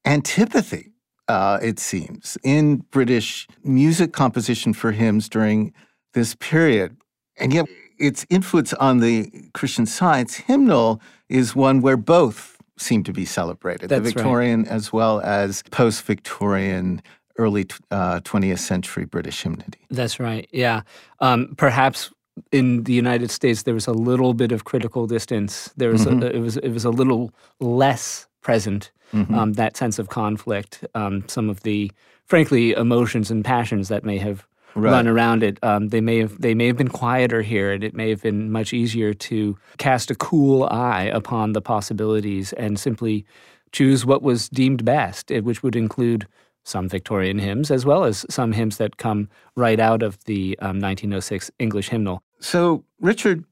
antipathy. 0.05 0.91
Uh, 1.29 1.57
it 1.61 1.79
seems 1.79 2.37
in 2.43 2.77
British 2.91 3.47
music 3.63 4.11
composition 4.11 4.73
for 4.73 4.91
hymns 4.91 5.29
during 5.29 5.73
this 6.13 6.35
period, 6.35 6.97
and 7.37 7.53
yet 7.53 7.65
its 7.97 8.25
influence 8.29 8.73
on 8.73 8.99
the 8.99 9.31
Christian 9.53 9.85
Science 9.85 10.35
hymnal 10.35 11.01
is 11.29 11.55
one 11.55 11.81
where 11.81 11.97
both 11.97 12.52
seem 12.77 13.03
to 13.03 13.13
be 13.13 13.25
celebrated 13.25 13.89
That's 13.89 14.03
the 14.03 14.11
Victorian 14.11 14.63
right. 14.63 14.71
as 14.71 14.91
well 14.91 15.21
as 15.21 15.63
post 15.71 16.03
Victorian 16.03 17.01
early 17.37 17.65
uh, 17.91 18.19
20th 18.21 18.59
century 18.59 19.05
British 19.05 19.41
hymnody. 19.41 19.79
That's 19.89 20.19
right, 20.19 20.47
yeah. 20.51 20.81
Um, 21.19 21.53
perhaps 21.57 22.11
in 22.51 22.83
the 22.83 22.93
United 22.93 23.31
States 23.31 23.63
there 23.63 23.73
was 23.73 23.87
a 23.87 23.93
little 23.93 24.33
bit 24.33 24.51
of 24.51 24.65
critical 24.65 25.07
distance. 25.07 25.69
There 25.77 25.89
was 25.89 26.05
mm-hmm. 26.05 26.23
a, 26.23 26.27
it 26.27 26.39
was 26.39 26.57
it 26.57 26.69
was 26.69 26.85
a 26.85 26.89
little 26.89 27.31
less 27.59 28.27
present. 28.41 28.91
Mm-hmm. 29.13 29.35
Um, 29.35 29.53
that 29.53 29.77
sense 29.77 29.99
of 29.99 30.09
conflict, 30.09 30.83
um, 30.95 31.23
some 31.27 31.47
of 31.47 31.61
the 31.61 31.91
frankly 32.25 32.71
emotions 32.71 33.29
and 33.29 33.45
passions 33.45 33.87
that 33.89 34.03
may 34.03 34.17
have 34.17 34.47
right. 34.75 34.91
run 34.91 35.07
around 35.07 35.43
it. 35.43 35.57
Um, 35.63 35.89
they 35.89 36.01
may 36.01 36.17
have 36.19 36.39
they 36.41 36.53
may 36.53 36.67
have 36.67 36.77
been 36.77 36.89
quieter 36.89 37.41
here, 37.41 37.71
and 37.71 37.83
it 37.83 37.93
may 37.93 38.09
have 38.09 38.21
been 38.21 38.51
much 38.51 38.73
easier 38.73 39.13
to 39.13 39.57
cast 39.77 40.11
a 40.11 40.15
cool 40.15 40.63
eye 40.63 41.03
upon 41.03 41.53
the 41.53 41.61
possibilities 41.61 42.53
and 42.53 42.79
simply 42.79 43.25
choose 43.71 44.05
what 44.05 44.21
was 44.21 44.49
deemed 44.49 44.85
best, 44.85 45.31
eh, 45.31 45.39
which 45.39 45.63
would 45.63 45.75
include 45.75 46.27
some 46.63 46.87
Victorian 46.87 47.39
hymns 47.39 47.69
as 47.71 47.85
well 47.85 48.05
as 48.05 48.25
some 48.29 48.53
hymns 48.53 48.77
that 48.77 48.97
come 48.97 49.29
right 49.55 49.79
out 49.79 50.01
of 50.01 50.23
the 50.25 50.57
um, 50.59 50.79
1906 50.79 51.51
English 51.59 51.89
hymnal. 51.89 52.23
So 52.39 52.83
Richard, 53.01 53.43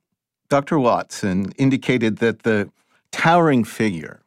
Dr. 0.49 0.79
Watson 0.79 1.51
indicated 1.57 2.17
that 2.17 2.43
the 2.43 2.71
towering 3.11 3.63
figure 3.63 4.21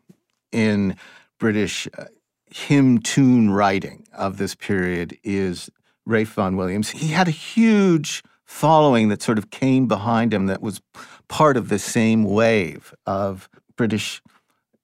in 0.52 0.96
British 1.38 1.88
uh, 1.98 2.04
hymn 2.50 2.98
tune 3.00 3.50
writing 3.50 4.06
of 4.12 4.36
this 4.36 4.54
period 4.54 5.18
is 5.24 5.70
Ralph 6.06 6.28
Vaughan 6.28 6.56
Williams, 6.56 6.90
he 6.90 7.08
had 7.08 7.28
a 7.28 7.32
huge 7.32 8.22
following 8.44 9.08
that 9.08 9.22
sort 9.22 9.38
of 9.38 9.50
came 9.50 9.86
behind 9.86 10.32
him 10.34 10.46
that 10.46 10.62
was 10.62 10.80
part 11.28 11.56
of 11.56 11.68
the 11.68 11.78
same 11.78 12.24
wave 12.24 12.94
of 13.06 13.48
British 13.76 14.22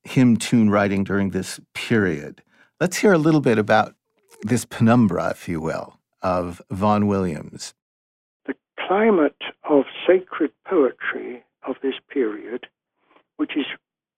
hymn 0.03 0.37
tune 0.37 0.71
writing 0.71 1.05
during 1.05 1.31
this 1.31 1.61
period. 1.75 2.43
Let's 2.81 2.97
hear 2.97 3.12
a 3.12 3.19
little 3.19 3.41
bit 3.41 3.59
about 3.59 3.95
this 4.43 4.65
penumbra, 4.65 5.31
if 5.31 5.49
you 5.49 5.61
will, 5.61 5.99
of 6.23 6.62
Vaughan 6.71 7.07
Williams. 7.07 7.75
The 8.47 8.55
climate 8.79 9.43
of 9.69 9.85
sacred 10.07 10.53
poetry 10.67 11.45
of 11.67 11.77
this 11.83 11.95
period, 12.09 12.67
which 13.37 13.57
is 13.57 13.67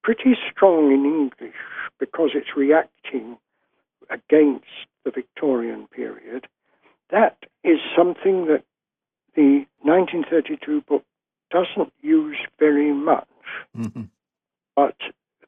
pretty 0.05 0.37
strong 0.51 0.93
in 0.93 1.05
English 1.05 1.57
because 1.99 2.31
it's 2.35 2.57
reacting 2.57 3.37
against 4.11 4.67
the 5.05 5.11
Victorian 5.11 5.87
period, 5.89 6.47
that 7.13 7.37
is 7.63 7.79
something 7.97 8.47
that 8.47 8.65
the 9.37 9.65
1932 9.83 10.81
book 10.83 11.05
doesn't 11.51 11.93
use 12.01 12.39
very 12.59 12.93
much. 12.93 13.29
Mm-hmm. 13.77 14.03
But 14.75 14.97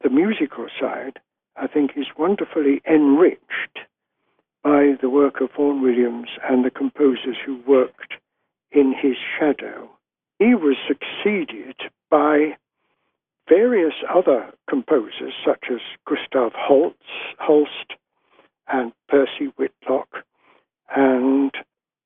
the 0.02 0.10
musical 0.10 0.68
side, 0.80 1.18
I 1.56 1.66
think, 1.66 1.92
is 1.96 2.06
wonderfully 2.16 2.82
enriched 2.88 3.78
by 4.62 4.94
the 5.00 5.10
work 5.10 5.40
of 5.40 5.50
Vaughan 5.56 5.82
Williams 5.82 6.28
and 6.48 6.64
the 6.64 6.70
composers 6.70 7.36
who 7.44 7.60
worked 7.66 8.14
in 8.70 8.94
his 9.00 9.16
shadow. 9.38 9.90
He 10.38 10.54
was 10.54 10.76
succeeded 10.86 11.76
by 12.10 12.56
various 13.48 13.94
other 14.12 14.52
composers, 14.68 15.32
such 15.44 15.64
as 15.70 15.80
Gustav 16.06 16.52
Holst, 16.54 16.96
Holst 17.38 17.94
and 18.68 18.92
Percy 19.08 19.52
Whitlock, 19.56 20.24
and 20.94 21.52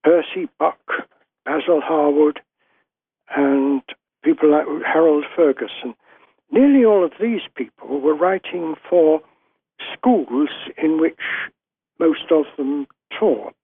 Percy 0.05 0.49
Buck, 0.59 0.79
Basil 1.45 1.81
Harwood, 1.83 2.41
and 3.37 3.83
people 4.23 4.51
like 4.51 4.67
Harold 4.87 5.25
Ferguson. 5.35 5.95
Nearly 6.51 6.85
all 6.85 7.05
of 7.05 7.13
these 7.21 7.43
people 7.55 8.01
were 8.01 8.15
writing 8.15 8.75
for 8.89 9.21
schools 9.93 10.49
in 10.77 11.01
which 11.01 11.21
most 11.99 12.31
of 12.31 12.45
them 12.57 12.87
taught. 13.19 13.55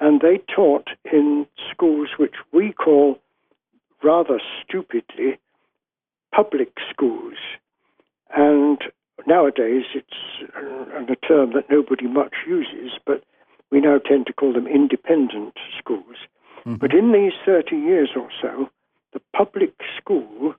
And 0.00 0.20
they 0.20 0.40
taught 0.54 0.88
in 1.12 1.46
schools 1.70 2.08
which 2.18 2.36
we 2.52 2.72
call 2.72 3.18
rather 4.02 4.40
stupidly 4.62 5.38
public 6.34 6.72
schools. 6.90 7.36
And 8.34 8.78
nowadays 9.26 9.84
it's 9.94 10.50
a 10.54 11.16
term 11.26 11.52
that 11.54 11.70
nobody 11.70 12.06
much 12.06 12.34
uses, 12.46 12.92
but 13.04 13.24
we 13.70 13.80
now 13.80 13.98
tend 13.98 14.26
to 14.26 14.32
call 14.32 14.52
them 14.52 14.66
independent 14.66 15.54
schools. 15.78 16.16
Mm-hmm. 16.60 16.76
But 16.76 16.92
in 16.92 17.12
these 17.12 17.32
30 17.44 17.76
years 17.76 18.10
or 18.16 18.28
so, 18.40 18.70
the 19.12 19.20
public 19.36 19.74
school 19.96 20.54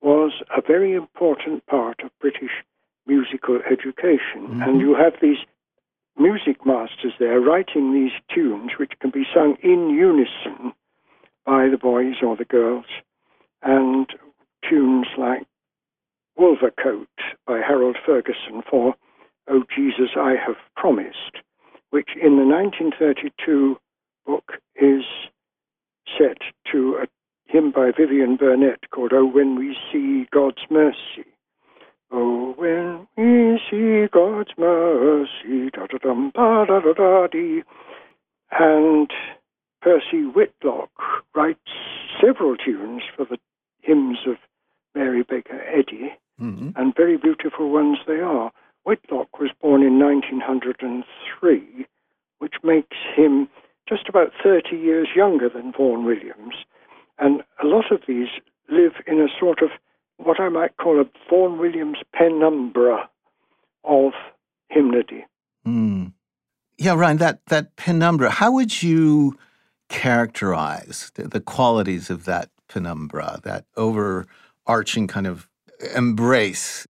was 0.00 0.32
a 0.56 0.60
very 0.60 0.94
important 0.94 1.66
part 1.66 2.00
of 2.02 2.10
British 2.20 2.64
musical 3.06 3.58
education. 3.70 4.48
Mm-hmm. 4.48 4.62
And 4.62 4.80
you 4.80 4.94
have 4.94 5.14
these 5.20 5.38
music 6.18 6.64
masters 6.66 7.12
there 7.18 7.40
writing 7.40 7.92
these 7.92 8.12
tunes 8.34 8.72
which 8.78 8.92
can 9.00 9.10
be 9.10 9.24
sung 9.34 9.56
in 9.62 9.90
unison 9.90 10.72
by 11.46 11.68
the 11.68 11.78
boys 11.78 12.16
or 12.22 12.36
the 12.36 12.44
girls. 12.44 12.86
And 13.62 14.06
tunes 14.68 15.06
like 15.18 15.46
Wolvercote 16.36 17.08
by 17.46 17.58
Harold 17.58 17.96
Ferguson 18.04 18.62
for 18.68 18.94
Oh 19.48 19.64
Jesus, 19.74 20.10
I 20.16 20.34
Have 20.46 20.56
Promised, 20.76 21.42
which 21.90 22.10
in 22.20 22.36
the 22.36 22.44
1932 22.44 23.78
book 24.26 24.52
is 24.76 25.04
set 26.18 26.38
to 26.72 26.96
a 27.02 27.06
hymn 27.46 27.72
by 27.72 27.90
Vivian 27.96 28.36
Burnett 28.36 28.90
called 28.90 29.12
Oh 29.12 29.26
When 29.26 29.58
We 29.58 29.76
See 29.92 30.26
God's 30.32 30.62
Mercy. 30.70 31.26
Oh, 32.12 32.54
when 32.56 33.06
we 33.16 33.60
see 33.70 34.08
God's 34.12 34.50
mercy, 34.58 35.70
da 35.72 35.86
da 35.86 35.98
dum 36.02 36.32
da 36.34 36.64
da 36.64 36.80
da 36.80 36.92
da 36.92 37.26
dee. 37.28 37.62
And 38.50 39.08
Percy 39.80 40.24
Whitlock 40.24 40.90
writes 41.34 41.60
several 42.20 42.56
tunes 42.56 43.02
for 43.16 43.24
the 43.24 43.38
hymns 43.82 44.18
of 44.26 44.36
Mary 44.94 45.22
Baker 45.22 45.62
Eddy, 45.72 46.12
mm-hmm. 46.40 46.70
and 46.74 46.96
very 46.96 47.16
beautiful 47.16 47.70
ones 47.70 47.98
they 48.06 48.18
are. 48.18 48.50
Whitlock 48.84 49.38
was 49.38 49.50
born 49.60 49.82
in 49.82 49.98
1903, 49.98 51.86
which 52.38 52.54
makes 52.62 52.96
him 53.16 53.48
just 53.88 54.08
about 54.08 54.32
30 54.42 54.76
years 54.76 55.08
younger 55.14 55.48
than 55.48 55.72
Vaughan 55.72 56.04
Williams. 56.04 56.54
And 57.18 57.42
a 57.62 57.66
lot 57.66 57.90
of 57.90 58.00
these 58.06 58.28
live 58.68 58.92
in 59.06 59.20
a 59.20 59.28
sort 59.38 59.62
of 59.62 59.70
what 60.16 60.40
I 60.40 60.48
might 60.48 60.76
call 60.76 61.00
a 61.00 61.04
Vaughan 61.28 61.58
Williams 61.58 61.98
penumbra 62.16 63.08
of 63.84 64.12
hymnody. 64.68 65.26
Mm. 65.66 66.12
Yeah, 66.78 66.94
Ryan, 66.94 67.18
that, 67.18 67.40
that 67.46 67.76
penumbra, 67.76 68.30
how 68.30 68.52
would 68.52 68.82
you 68.82 69.36
characterize 69.88 71.10
the, 71.14 71.28
the 71.28 71.40
qualities 71.40 72.10
of 72.10 72.24
that 72.24 72.50
penumbra, 72.68 73.40
that 73.42 73.64
overarching 73.76 75.06
kind 75.06 75.26
of 75.26 75.48
embrace? 75.94 76.86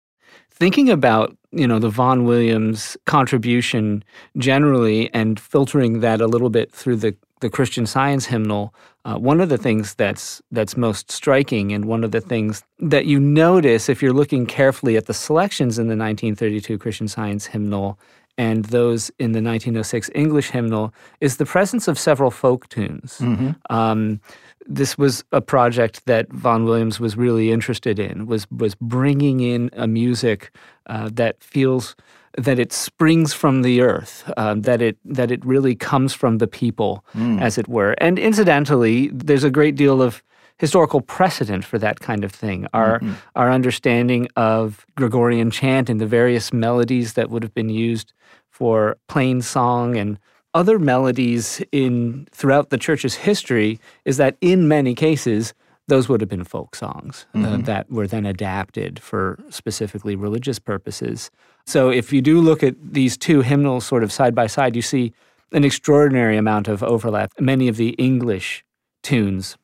Thinking 0.57 0.89
about 0.89 1.35
you 1.51 1.67
know 1.67 1.79
the 1.79 1.89
Vaughan 1.89 2.23
Williams 2.23 2.95
contribution 3.05 4.05
generally, 4.37 5.13
and 5.13 5.37
filtering 5.37 5.99
that 5.99 6.21
a 6.21 6.27
little 6.27 6.49
bit 6.49 6.71
through 6.71 6.95
the 6.95 7.13
the 7.41 7.49
Christian 7.49 7.85
Science 7.85 8.25
hymnal, 8.25 8.73
uh, 9.03 9.17
one 9.17 9.41
of 9.41 9.49
the 9.49 9.57
things 9.57 9.95
that's 9.95 10.41
that's 10.51 10.77
most 10.77 11.11
striking, 11.11 11.73
and 11.73 11.83
one 11.83 12.05
of 12.05 12.11
the 12.11 12.21
things 12.21 12.63
that 12.79 13.05
you 13.05 13.19
notice 13.19 13.89
if 13.89 14.01
you're 14.01 14.13
looking 14.13 14.45
carefully 14.45 14.95
at 14.95 15.07
the 15.07 15.13
selections 15.13 15.77
in 15.77 15.87
the 15.87 15.97
1932 15.97 16.77
Christian 16.77 17.09
Science 17.09 17.47
hymnal 17.47 17.99
and 18.37 18.65
those 18.65 19.09
in 19.19 19.31
the 19.31 19.41
1906 19.41 20.09
English 20.13 20.49
hymnal, 20.49 20.93
is 21.21 21.37
the 21.37 21.45
presence 21.45 21.87
of 21.87 21.97
several 21.97 22.31
folk 22.31 22.67
tunes. 22.69 23.19
Mm-hmm. 23.19 23.51
Um, 23.69 24.19
this 24.67 24.97
was 24.97 25.23
a 25.31 25.41
project 25.41 26.05
that 26.05 26.31
Vaughan 26.31 26.65
Williams 26.65 26.99
was 26.99 27.15
really 27.15 27.51
interested 27.51 27.99
in 27.99 28.25
was 28.25 28.49
was 28.49 28.75
bringing 28.75 29.39
in 29.39 29.69
a 29.73 29.87
music 29.87 30.51
uh, 30.87 31.09
that 31.13 31.41
feels 31.43 31.95
that 32.37 32.59
it 32.59 32.73
springs 32.73 33.33
from 33.33 33.61
the 33.61 33.81
earth, 33.81 34.29
uh, 34.37 34.55
that 34.55 34.81
it 34.81 34.97
that 35.05 35.31
it 35.31 35.45
really 35.45 35.75
comes 35.75 36.13
from 36.13 36.39
the 36.39 36.47
people, 36.47 37.05
mm. 37.15 37.41
as 37.41 37.57
it 37.57 37.67
were. 37.67 37.95
And 37.99 38.19
incidentally, 38.19 39.09
there's 39.13 39.43
a 39.43 39.51
great 39.51 39.75
deal 39.75 40.01
of 40.01 40.23
historical 40.57 41.01
precedent 41.01 41.65
for 41.65 41.77
that 41.79 41.99
kind 41.99 42.23
of 42.23 42.31
thing. 42.31 42.67
Our 42.73 42.99
mm-hmm. 42.99 43.13
our 43.35 43.51
understanding 43.51 44.27
of 44.35 44.85
Gregorian 44.95 45.51
chant 45.51 45.89
and 45.89 45.99
the 45.99 46.07
various 46.07 46.53
melodies 46.53 47.13
that 47.13 47.29
would 47.29 47.43
have 47.43 47.53
been 47.53 47.69
used 47.69 48.13
for 48.49 48.97
plain 49.07 49.41
song 49.41 49.97
and 49.97 50.17
other 50.53 50.79
melodies 50.79 51.61
in 51.73 52.27
throughout 52.31 52.69
the 52.69 52.77
church's 52.77 53.15
history 53.15 53.79
is 54.05 54.15
that 54.17 54.37
in 54.39 54.67
many 54.67 54.95
cases 54.95 55.53
those 55.87 56.09
would 56.09 56.21
have 56.21 56.29
been 56.29 56.43
folk 56.43 56.75
songs 56.75 57.27
uh, 57.33 57.37
mm-hmm. 57.37 57.53
uh, 57.53 57.57
that 57.57 57.91
were 57.91 58.07
then 58.07 58.25
adapted 58.25 58.99
for 58.99 59.37
specifically 59.49 60.15
religious 60.15 60.57
purposes. 60.57 61.29
So 61.65 61.89
if 61.89 62.11
you 62.11 62.21
do 62.21 62.41
look 62.41 62.63
at 62.63 62.75
these 62.81 63.17
two 63.17 63.41
hymnals 63.41 63.85
sort 63.85 64.03
of 64.03 64.11
side 64.11 64.33
by 64.33 64.47
side, 64.47 64.75
you 64.75 64.81
see 64.81 65.13
an 65.51 65.63
extraordinary 65.63 66.37
amount 66.37 66.67
of 66.67 66.81
overlap. 66.81 67.31
Many 67.39 67.67
of 67.67 67.77
the 67.77 67.89
English 67.89 68.63
tunes, 69.03 69.57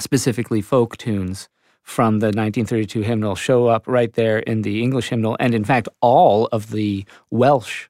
specifically 0.00 0.60
folk 0.60 0.96
tunes 0.96 1.48
from 1.82 2.20
the 2.20 2.26
1932 2.26 3.02
hymnal, 3.02 3.34
show 3.34 3.66
up 3.66 3.86
right 3.86 4.12
there 4.14 4.38
in 4.38 4.62
the 4.62 4.82
English 4.82 5.10
hymnal. 5.10 5.36
And 5.38 5.54
in 5.54 5.64
fact, 5.64 5.88
all 6.00 6.46
of 6.46 6.70
the 6.70 7.04
Welsh 7.30 7.88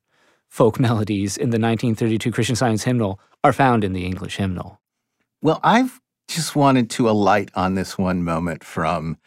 folk 0.49 0.81
melodies 0.81 1.37
in 1.37 1.51
the 1.51 1.61
1932 1.61 2.33
Christian 2.33 2.57
Science 2.57 2.85
hymnal 2.85 3.21
are 3.43 3.53
found 3.53 3.85
in 3.85 3.93
the 3.93 4.05
English 4.05 4.37
hymnal. 4.37 4.81
Well, 5.43 5.61
I've 5.63 6.01
just 6.29 6.57
wanted 6.57 6.91
to 6.91 7.09
alight 7.09 7.51
on 7.55 7.75
this 7.75 7.99
one 7.99 8.25
moment 8.25 8.65
from 8.65 9.19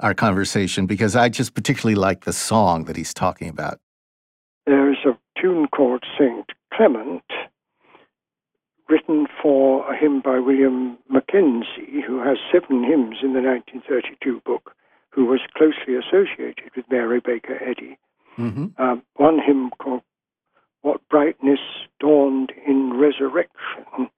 our 0.00 0.14
conversation 0.14 0.86
because 0.86 1.14
I 1.14 1.28
just 1.28 1.54
particularly 1.54 1.94
like 1.94 2.24
the 2.24 2.32
song 2.32 2.84
that 2.84 2.96
he's 2.96 3.14
talking 3.14 3.48
about. 3.48 3.80
There's 4.66 4.98
a 5.04 5.18
tune 5.40 5.68
called 5.68 6.04
St. 6.18 6.46
Clement, 6.72 7.22
written 8.88 9.26
for 9.42 9.90
a 9.92 9.96
hymn 9.96 10.20
by 10.20 10.38
William 10.38 10.98
Mackenzie, 11.08 12.02
who 12.06 12.20
has 12.22 12.38
seven 12.52 12.84
hymns 12.84 13.18
in 13.22 13.34
the 13.34 13.42
1932 13.42 14.40
book, 14.44 14.74
who 15.10 15.26
was 15.26 15.40
closely 15.56 15.94
associated 15.94 16.70
with 16.76 16.84
Mary 16.90 17.20
Baker 17.20 17.58
Eddy. 17.62 17.98
Mm-hmm. 18.38 18.80
Um, 18.80 19.02
one 19.16 19.38
hymn 19.44 19.70
called 19.78 20.02
What 20.82 21.00
Brightness 21.08 21.60
Dawned 22.00 22.52
in 22.66 22.94
Resurrection, 22.94 24.10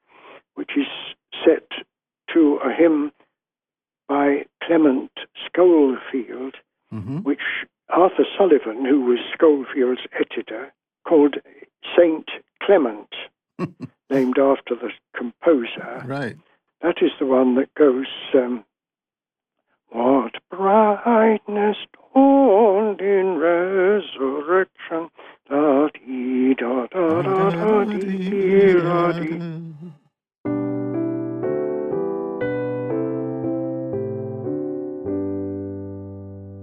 which 0.55 0.73
is 0.77 0.87
set 1.45 1.69
to 2.33 2.59
a 2.65 2.73
hymn 2.73 3.13
by 4.09 4.45
Clement 4.63 5.13
Scholefield, 5.47 6.57
mm-hmm. 6.93 7.19
which 7.19 7.41
Arthur 7.89 8.25
Sullivan, 8.37 8.85
who 8.85 9.01
was 9.03 9.19
Scholefield's 9.35 10.07
editor, 10.15 10.73
called 11.07 11.37
Saint 11.97 12.29
Clement, 12.63 13.09
named 14.11 14.39
after 14.39 14.75
the 14.75 14.91
composer. 15.17 16.03
Right. 16.05 16.37
That 16.83 16.97
is 17.03 17.11
the 17.19 17.27
one 17.27 17.55
that 17.57 17.73
goes, 17.75 18.07
um, 18.35 18.65
What 19.91 20.35
brightness 20.51 21.77
dawned 22.15 23.01
in 23.01 23.37
resurrection, 23.39 25.11
da 25.49 25.89
dee 25.89 26.55
da 26.55 26.87
da 26.87 27.23
da 27.23 27.51
da 27.51 27.85
dee 27.85 28.73
da 28.73 29.13
dee. 29.13 29.41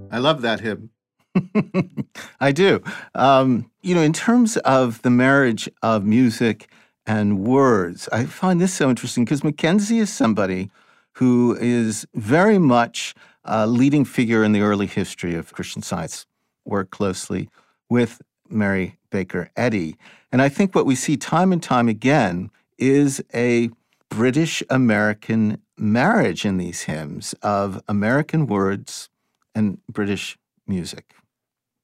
I 0.10 0.20
love 0.20 0.42
that 0.42 0.62
hymn. 0.62 0.90
I 2.40 2.52
do. 2.52 2.82
Um, 3.14 3.70
you 3.82 3.94
know, 3.94 4.02
in 4.02 4.14
terms 4.14 4.58
of 4.58 5.02
the 5.04 5.10
marriage 5.12 5.70
of 5.84 6.06
music 6.06 6.70
and 7.08 7.40
words, 7.40 8.10
I 8.12 8.26
find 8.26 8.60
this 8.60 8.74
so 8.74 8.90
interesting 8.90 9.24
because 9.24 9.44
Mackenzie 9.44 10.00
is 10.00 10.12
somebody 10.12 10.70
who 11.14 11.58
is 11.60 12.06
very 12.14 12.60
much 12.60 13.16
a 13.46 13.66
leading 13.66 14.04
figure 14.04 14.44
in 14.44 14.52
the 14.52 14.62
early 14.62 14.88
history 14.88 15.34
of 15.34 15.54
Christian 15.54 15.82
science, 15.82 16.26
worked 16.66 16.92
closely 16.92 17.50
with 17.90 18.22
Mary 18.50 19.00
Baker 19.10 19.50
Eddy. 19.56 19.96
And 20.34 20.42
I 20.42 20.50
think 20.50 20.76
what 20.76 20.86
we 20.86 20.96
see 20.96 21.16
time 21.16 21.54
and 21.54 21.64
time 21.64 21.88
again 21.88 22.52
is 22.78 23.24
a 23.34 23.70
British 24.10 24.62
American 24.70 25.62
marriage 25.78 26.46
in 26.46 26.58
these 26.58 26.84
hymns 26.84 27.34
of 27.42 27.82
American 27.88 28.48
words 28.48 29.10
and 29.56 29.80
British 29.90 30.38
music. 30.68 31.14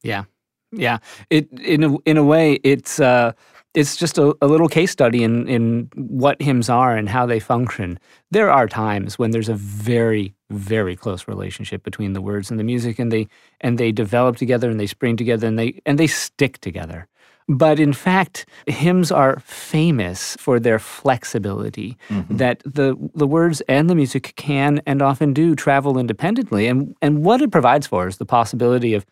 Yeah, 0.04 0.26
yeah. 0.72 0.98
It 1.30 1.52
in 1.60 1.84
a, 1.84 1.98
in 2.06 2.18
a 2.18 2.24
way 2.24 2.54
it's 2.64 3.00
uh, 3.00 3.32
it's 3.74 3.96
just 3.96 4.18
a, 4.18 4.36
a, 4.42 4.48
little 4.48 4.68
case 4.68 4.92
study 4.92 5.24
in 5.24 5.48
in 5.48 5.90
what 5.96 6.42
hymns 6.42 6.70
are 6.70 6.96
and 6.96 7.10
how 7.10 7.26
they 7.26 7.40
function. 7.40 8.00
There 8.32 8.52
are 8.52 8.68
times 8.68 9.18
when 9.18 9.32
there's 9.32 9.50
a 9.50 9.56
very 9.56 10.34
very 10.50 10.96
close 10.96 11.28
relationship 11.28 11.84
between 11.84 12.14
the 12.14 12.22
words 12.22 12.52
and 12.52 12.60
the 12.60 12.64
music, 12.64 13.00
and 13.00 13.12
they 13.12 13.28
and 13.62 13.78
they 13.78 13.92
develop 13.92 14.38
together 14.38 14.70
and 14.70 14.80
they 14.80 14.88
spring 14.88 15.18
together 15.18 15.48
and 15.48 15.58
they 15.58 15.82
and 15.86 15.98
they 15.98 16.08
stick 16.08 16.60
together. 16.60 17.08
But 17.48 17.80
in 17.80 17.94
fact, 17.94 18.46
hymns 18.68 19.12
are 19.12 19.40
famous 19.42 20.38
for 20.38 20.60
their 20.60 20.80
flexibility, 20.80 21.98
mm-hmm. 22.10 22.38
that 22.38 22.64
the, 22.66 22.96
the 23.16 23.28
words 23.28 23.62
and 23.68 23.90
the 23.90 23.96
music 23.96 24.34
can 24.38 24.82
and 24.86 25.02
often 25.02 25.34
do 25.34 25.54
travel 25.56 25.98
independently. 25.98 26.68
And, 26.68 26.96
and 27.02 27.26
what 27.26 27.42
it 27.42 27.52
provides 27.52 27.86
for 27.86 28.08
is 28.08 28.18
the 28.18 28.26
possibility 28.26 28.94
of 28.94 29.06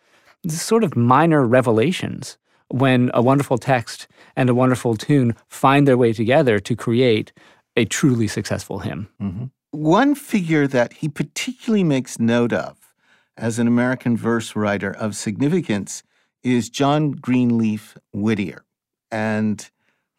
sort 0.48 0.84
of 0.84 0.96
minor 0.96 1.46
revelations 1.46 2.38
when 2.74 3.12
a 3.14 3.22
wonderful 3.22 3.58
text 3.58 4.08
and 4.36 4.50
a 4.50 4.56
wonderful 4.56 4.96
tune 4.96 5.36
find 5.48 5.88
their 5.88 5.98
way 5.98 6.14
together 6.14 6.60
to 6.60 6.76
create 6.76 7.32
a 7.76 7.86
truly 7.86 8.28
successful 8.28 8.80
hymn. 8.80 9.10
Mm-hmm. 9.22 9.46
One 9.72 10.16
figure 10.16 10.68
that 10.68 10.94
he 10.94 11.08
particularly 11.08 11.84
makes 11.84 12.20
note 12.20 12.54
of 12.54 12.94
as 13.38 13.60
an 13.60 13.68
American 13.68 14.18
verse 14.18 14.56
writer 14.56 14.92
of 14.92 15.16
significance 15.16 16.04
is 16.44 16.70
John 16.70 17.12
Greenleaf 17.12 17.98
Whittier. 18.14 18.66
And 19.12 19.70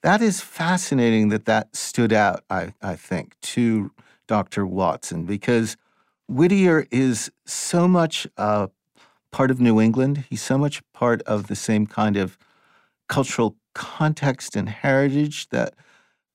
that 0.02 0.20
is 0.20 0.40
fascinating 0.40 1.28
that 1.28 1.44
that 1.44 1.74
stood 1.76 2.12
out, 2.12 2.44
I, 2.50 2.74
I 2.82 2.96
think, 2.96 3.38
to 3.42 3.92
Dr. 4.26 4.66
Watson, 4.66 5.24
because 5.24 5.76
Whittier 6.28 6.86
is 6.90 7.30
so 7.44 7.86
much 7.86 8.26
a 8.36 8.70
part 9.32 9.50
of 9.50 9.60
New 9.60 9.80
England. 9.80 10.24
He's 10.30 10.42
so 10.42 10.56
much 10.56 10.82
part 10.92 11.22
of 11.22 11.48
the 11.48 11.56
same 11.56 11.86
kind 11.86 12.16
of 12.16 12.38
cultural 13.08 13.56
context 13.74 14.54
and 14.54 14.68
heritage 14.68 15.48
that 15.48 15.74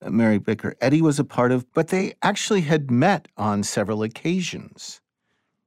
uh, 0.02 0.10
Mary 0.10 0.38
Baker 0.38 0.76
Eddy 0.82 1.02
was 1.02 1.20
a 1.20 1.24
part 1.24 1.52
of, 1.52 1.72
but 1.74 1.88
they 1.88 2.14
actually 2.22 2.62
had 2.62 2.92
met 2.92 3.28
on 3.38 3.64
several 3.64 4.04
occasions. 4.04 5.02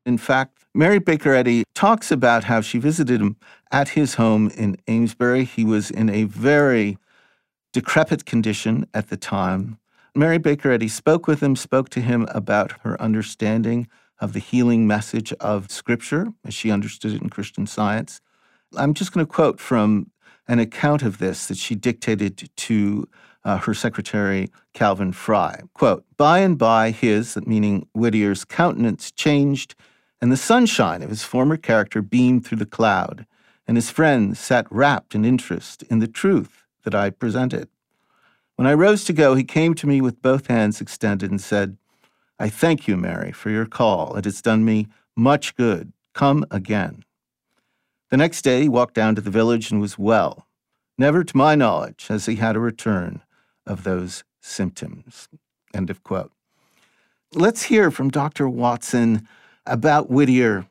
In 0.04 0.18
fact, 0.18 0.64
Mary 0.74 0.98
Baker 0.98 1.34
Eddy 1.34 1.64
talks 1.74 2.10
about 2.10 2.44
how 2.44 2.60
she 2.60 2.78
visited 2.78 3.20
him 3.20 3.36
at 3.70 3.90
his 3.90 4.14
home 4.14 4.50
in 4.56 4.76
Amesbury. 4.88 5.44
He 5.44 5.64
was 5.64 5.90
in 5.90 6.08
a 6.08 6.24
very 6.24 6.98
decrepit 7.72 8.24
condition 8.24 8.86
at 8.94 9.08
the 9.10 9.16
time. 9.16 9.78
Mary 10.14 10.38
Baker 10.38 10.72
Eddy 10.72 10.88
spoke 10.88 11.26
with 11.26 11.42
him, 11.42 11.54
spoke 11.54 11.88
to 11.90 12.00
him 12.00 12.26
about 12.30 12.72
her 12.82 13.00
understanding 13.00 13.86
of 14.20 14.32
the 14.32 14.38
healing 14.38 14.86
message 14.86 15.32
of 15.34 15.70
Scripture 15.70 16.28
as 16.44 16.54
she 16.54 16.70
understood 16.70 17.14
it 17.14 17.22
in 17.22 17.30
Christian 17.30 17.66
science. 17.66 18.20
I'm 18.76 18.94
just 18.94 19.12
going 19.12 19.26
to 19.26 19.32
quote 19.32 19.58
from 19.58 20.10
an 20.46 20.58
account 20.58 21.02
of 21.02 21.18
this 21.18 21.46
that 21.46 21.56
she 21.56 21.74
dictated 21.74 22.50
to 22.56 23.08
uh, 23.44 23.58
her 23.58 23.74
secretary, 23.74 24.50
Calvin 24.74 25.12
Fry. 25.12 25.60
Quote, 25.74 26.04
By 26.16 26.40
and 26.40 26.58
by, 26.58 26.90
his, 26.90 27.38
meaning 27.46 27.86
Whittier's, 27.94 28.44
countenance 28.44 29.10
changed, 29.10 29.74
and 30.20 30.30
the 30.30 30.36
sunshine 30.36 31.02
of 31.02 31.10
his 31.10 31.22
former 31.22 31.56
character 31.56 32.02
beamed 32.02 32.44
through 32.44 32.58
the 32.58 32.66
cloud, 32.66 33.26
and 33.66 33.76
his 33.76 33.90
friends 33.90 34.38
sat 34.38 34.66
rapt 34.70 35.14
in 35.14 35.24
interest 35.24 35.82
in 35.84 36.00
the 36.00 36.08
truth 36.08 36.64
that 36.84 36.94
I 36.94 37.10
presented. 37.10 37.68
When 38.56 38.66
I 38.66 38.74
rose 38.74 39.04
to 39.04 39.14
go, 39.14 39.34
he 39.34 39.44
came 39.44 39.74
to 39.74 39.86
me 39.86 40.02
with 40.02 40.20
both 40.20 40.48
hands 40.48 40.80
extended 40.80 41.30
and 41.30 41.40
said, 41.40 41.78
I 42.40 42.48
thank 42.48 42.88
you, 42.88 42.96
Mary, 42.96 43.32
for 43.32 43.50
your 43.50 43.66
call. 43.66 44.16
It 44.16 44.24
has 44.24 44.40
done 44.40 44.64
me 44.64 44.88
much 45.14 45.54
good. 45.56 45.92
Come 46.14 46.46
again. 46.50 47.04
The 48.10 48.16
next 48.16 48.40
day, 48.40 48.62
he 48.62 48.68
walked 48.68 48.94
down 48.94 49.14
to 49.14 49.20
the 49.20 49.30
village 49.30 49.70
and 49.70 49.78
was 49.78 49.98
well. 49.98 50.46
Never, 50.96 51.22
to 51.22 51.36
my 51.36 51.54
knowledge, 51.54 52.06
has 52.08 52.24
he 52.24 52.36
had 52.36 52.56
a 52.56 52.60
return 52.60 53.20
of 53.66 53.84
those 53.84 54.24
symptoms. 54.40 55.28
End 55.74 55.90
of 55.90 56.02
quote. 56.02 56.32
Let's 57.34 57.64
hear 57.64 57.90
from 57.90 58.08
Dr. 58.08 58.48
Watson 58.48 59.28
about 59.66 60.10
Whittier 60.10 60.66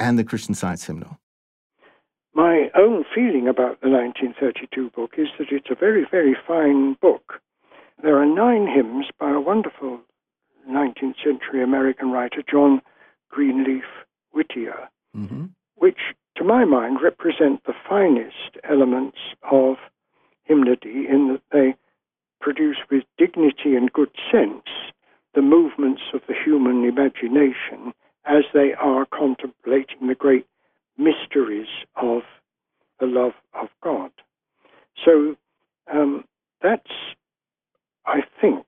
and 0.00 0.18
the 0.18 0.24
Christian 0.24 0.54
Science 0.54 0.84
hymnal. 0.86 1.20
My 2.34 2.68
own 2.76 3.04
feeling 3.14 3.46
about 3.46 3.80
the 3.80 3.90
1932 3.90 4.90
book 4.90 5.12
is 5.16 5.28
that 5.38 5.52
it's 5.52 5.70
a 5.70 5.76
very, 5.76 6.04
very 6.10 6.36
fine 6.46 6.94
book. 7.00 7.40
There 8.02 8.18
are 8.18 8.26
nine 8.26 8.66
hymns 8.66 9.06
by 9.20 9.30
a 9.30 9.40
wonderful 9.40 10.00
19th 10.68 11.16
century 11.22 11.62
American 11.62 12.10
writer 12.10 12.42
John 12.48 12.80
Greenleaf 13.30 13.84
Whittier, 14.32 14.88
mm-hmm. 15.16 15.46
which, 15.76 15.98
to 16.36 16.44
my 16.44 16.64
mind, 16.64 16.98
represent 17.02 17.64
the 17.64 17.74
finest 17.88 18.56
elements 18.68 19.18
of 19.50 19.76
hymnody 20.44 21.06
in 21.08 21.28
that 21.32 21.42
they 21.52 21.74
produce 22.40 22.76
with 22.90 23.04
dignity 23.18 23.74
and 23.74 23.92
good 23.92 24.10
sense 24.30 24.64
the 25.34 25.42
movements 25.42 26.02
of 26.14 26.22
the 26.28 26.34
human 26.34 26.84
imagination 26.84 27.92
as 28.24 28.44
they 28.52 28.72
are 28.74 29.06
contemplating 29.06 30.06
the 30.08 30.14
great 30.14 30.46
mysteries 30.96 31.68
of 31.94 32.22
the 32.98 33.06
love 33.06 33.32
of 33.54 33.68
God. 33.82 34.10
So 35.04 35.36
um, 35.92 36.24
that's, 36.62 36.90
I 38.06 38.20
think, 38.40 38.66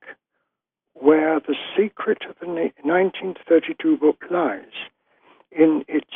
where 1.00 1.40
the 1.40 1.54
secret 1.76 2.18
of 2.28 2.36
the 2.40 2.46
1932 2.46 3.96
book 3.96 4.24
lies 4.30 4.64
in 5.52 5.84
its 5.88 6.10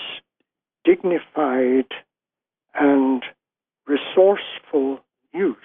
dignified 0.85 1.87
and 2.75 3.23
resourceful 3.87 5.01
use 5.33 5.57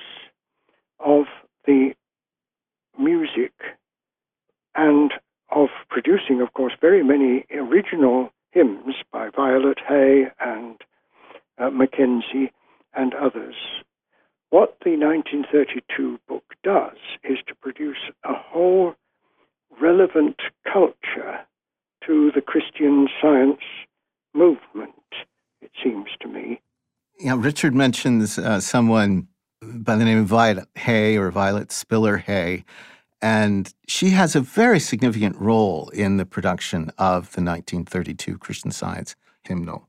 of 0.99 1.25
the 1.65 1.93
music 2.99 3.53
and 4.75 5.13
of 5.49 5.69
producing, 5.89 6.41
of 6.41 6.53
course, 6.53 6.73
very 6.79 7.03
many 7.03 7.45
original 7.55 8.29
hymns 8.51 8.95
by 9.11 9.29
Violet 9.35 9.79
Hay 9.87 10.25
and 10.39 10.75
uh, 11.57 11.69
Mackenzie 11.69 12.51
and 12.93 13.13
others. 13.13 13.55
What 14.49 14.77
the 14.83 14.91
1932 14.91 16.19
book 16.27 16.43
does 16.63 16.97
is 17.23 17.39
to 17.47 17.55
produce 17.55 17.97
a 18.23 18.33
whole 18.33 18.95
relevant 19.81 20.37
culture 20.71 21.39
to 22.05 22.31
the 22.33 22.41
Christian 22.41 23.07
science 23.21 23.61
movement, 24.33 24.93
it 25.61 25.71
seems 25.83 26.07
to 26.21 26.27
me. 26.27 26.61
Yeah, 27.19 27.35
Richard 27.37 27.73
mentions 27.73 28.37
uh, 28.37 28.59
someone 28.59 29.27
by 29.61 29.95
the 29.95 30.05
name 30.05 30.19
of 30.19 30.27
Violet 30.27 30.67
Hay 30.75 31.17
or 31.17 31.31
Violet 31.31 31.71
Spiller 31.71 32.17
Hay, 32.17 32.63
and 33.21 33.73
she 33.87 34.11
has 34.11 34.35
a 34.35 34.41
very 34.41 34.79
significant 34.79 35.35
role 35.37 35.89
in 35.89 36.17
the 36.17 36.25
production 36.25 36.91
of 36.97 37.31
the 37.33 37.41
1932 37.41 38.37
Christian 38.37 38.71
Science 38.71 39.15
hymnal. 39.43 39.87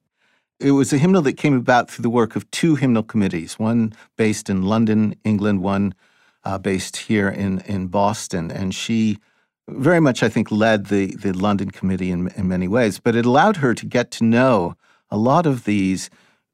It 0.59 0.73
was 0.73 0.93
a 0.93 0.99
hymnal 0.99 1.23
that 1.23 1.35
came 1.35 1.57
about 1.57 1.91
through 1.91 2.03
the 2.03 2.11
work 2.11 2.35
of 2.35 2.51
two 2.51 2.75
hymnal 2.75 3.03
committees, 3.03 3.59
one 3.59 3.93
based 4.17 4.51
in 4.51 4.63
London, 4.63 5.15
England, 5.23 5.63
one 5.63 5.95
uh, 6.43 6.59
based 6.59 6.97
here 6.97 7.29
in, 7.29 7.61
in 7.61 7.87
Boston. 7.89 8.51
And 8.51 8.75
she 8.75 9.19
very 9.69 10.01
much, 10.01 10.23
I 10.23 10.29
think, 10.29 10.51
led 10.51 10.87
the, 10.87 11.15
the 11.17 11.33
London 11.33 11.71
Committee 11.71 12.11
in, 12.11 12.29
in 12.37 12.49
many 12.49 12.69
ways, 12.69 12.99
but 12.99 13.15
it 13.15 13.27
allowed 13.27 13.59
her 13.59 13.75
to 13.75 13.87
get 13.87 14.11
to 14.13 14.25
know 14.25 14.75
a 15.11 15.17
lot 15.17 15.47
of 15.47 15.65
these 15.65 16.11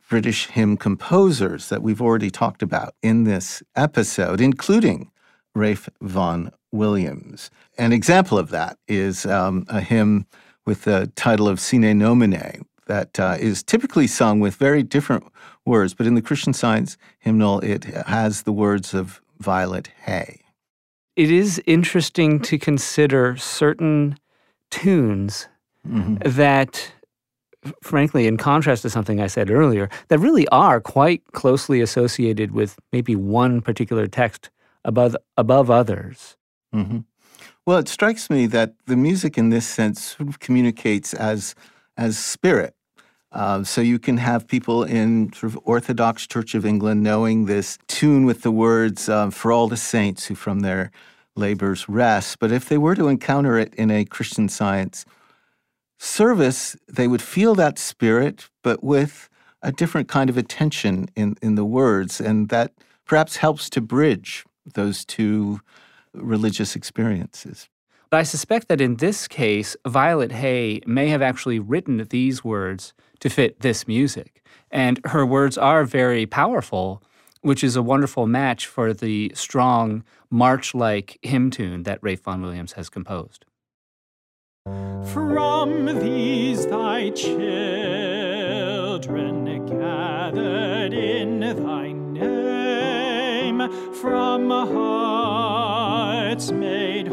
British 0.08 0.46
hymn 0.46 0.76
composers 0.76 1.68
that 1.68 1.82
we've 1.82 2.02
already 2.02 2.30
talked 2.30 2.62
about 2.62 2.94
in 3.02 3.24
this 3.24 3.62
episode, 3.74 4.40
including 4.40 5.10
Ralph 5.54 5.88
Vaughan 6.00 6.50
Williams. 6.72 7.50
An 7.78 7.92
example 7.92 8.38
of 8.38 8.50
that 8.50 8.78
is 8.86 9.24
um, 9.26 9.64
a 9.68 9.80
hymn 9.80 10.26
with 10.66 10.82
the 10.84 11.10
title 11.16 11.48
of 11.48 11.60
Sine 11.60 11.98
Nomine 11.98 12.64
that 12.86 13.18
uh, 13.18 13.36
is 13.38 13.62
typically 13.62 14.06
sung 14.06 14.40
with 14.40 14.56
very 14.56 14.82
different 14.82 15.24
words, 15.64 15.94
but 15.94 16.06
in 16.06 16.14
the 16.14 16.22
Christian 16.22 16.52
Science 16.52 16.98
hymnal, 17.18 17.60
it 17.60 17.84
has 17.84 18.42
the 18.42 18.52
words 18.52 18.92
of 18.92 19.22
Violet 19.40 19.88
Hay 20.02 20.43
it 21.16 21.30
is 21.30 21.62
interesting 21.66 22.40
to 22.40 22.58
consider 22.58 23.36
certain 23.36 24.18
tunes 24.70 25.48
mm-hmm. 25.86 26.16
that 26.28 26.92
frankly 27.82 28.26
in 28.26 28.36
contrast 28.36 28.82
to 28.82 28.90
something 28.90 29.20
i 29.20 29.26
said 29.26 29.50
earlier 29.50 29.88
that 30.08 30.18
really 30.18 30.46
are 30.48 30.80
quite 30.80 31.22
closely 31.32 31.80
associated 31.80 32.50
with 32.50 32.78
maybe 32.92 33.16
one 33.16 33.60
particular 33.60 34.06
text 34.06 34.50
above 34.84 35.16
above 35.36 35.70
others 35.70 36.36
mm-hmm. 36.74 36.98
well 37.64 37.78
it 37.78 37.88
strikes 37.88 38.28
me 38.28 38.46
that 38.46 38.74
the 38.86 38.96
music 38.96 39.38
in 39.38 39.48
this 39.48 39.66
sense 39.66 40.16
sort 40.16 40.28
of 40.28 40.40
communicates 40.40 41.14
as 41.14 41.54
as 41.96 42.18
spirit 42.18 42.73
uh, 43.34 43.64
so 43.64 43.80
you 43.80 43.98
can 43.98 44.16
have 44.16 44.46
people 44.46 44.84
in 44.84 45.32
sort 45.32 45.52
of 45.52 45.58
Orthodox 45.64 46.26
Church 46.26 46.54
of 46.54 46.64
England 46.64 47.02
knowing 47.02 47.46
this 47.46 47.78
tune 47.88 48.24
with 48.24 48.42
the 48.42 48.52
words 48.52 49.08
uh, 49.08 49.30
"For 49.30 49.50
all 49.50 49.66
the 49.68 49.76
saints 49.76 50.26
who 50.26 50.36
from 50.36 50.60
their 50.60 50.92
labors 51.34 51.88
rest." 51.88 52.38
But 52.38 52.52
if 52.52 52.68
they 52.68 52.78
were 52.78 52.94
to 52.94 53.08
encounter 53.08 53.58
it 53.58 53.74
in 53.74 53.90
a 53.90 54.04
Christian 54.04 54.48
Science 54.48 55.04
service, 55.98 56.76
they 56.88 57.08
would 57.08 57.22
feel 57.22 57.54
that 57.56 57.78
spirit, 57.78 58.48
but 58.62 58.84
with 58.84 59.28
a 59.62 59.72
different 59.72 60.08
kind 60.08 60.30
of 60.30 60.38
attention 60.38 61.08
in 61.16 61.36
in 61.42 61.56
the 61.56 61.64
words, 61.64 62.20
and 62.20 62.48
that 62.50 62.72
perhaps 63.04 63.36
helps 63.36 63.68
to 63.70 63.80
bridge 63.80 64.44
those 64.74 65.04
two 65.04 65.60
religious 66.12 66.76
experiences. 66.76 67.68
But 68.14 68.20
I 68.20 68.22
suspect 68.22 68.68
that 68.68 68.80
in 68.80 68.98
this 68.98 69.26
case, 69.26 69.76
Violet 69.84 70.30
Hay 70.30 70.80
may 70.86 71.08
have 71.08 71.20
actually 71.20 71.58
written 71.58 72.06
these 72.10 72.44
words 72.44 72.94
to 73.18 73.28
fit 73.28 73.58
this 73.58 73.88
music. 73.88 74.40
And 74.70 75.00
her 75.06 75.26
words 75.26 75.58
are 75.58 75.82
very 75.82 76.24
powerful, 76.24 77.02
which 77.40 77.64
is 77.64 77.74
a 77.74 77.82
wonderful 77.82 78.28
match 78.28 78.68
for 78.68 78.94
the 78.94 79.32
strong 79.34 80.04
march 80.30 80.76
like 80.76 81.18
hymn 81.22 81.50
tune 81.50 81.82
that 81.82 81.98
Ralph 82.02 82.20
Vaughan 82.20 82.42
Williams 82.42 82.74
has 82.74 82.88
composed. 82.88 83.46
From 85.12 85.86
these 85.98 86.66
thy 86.66 87.10
children 87.10 88.06
gathered 89.66 90.94
in 90.94 91.40
thy 91.40 91.90
name 91.90 92.54
from 93.92 94.50
hearts 94.50 96.52
made 96.52 97.03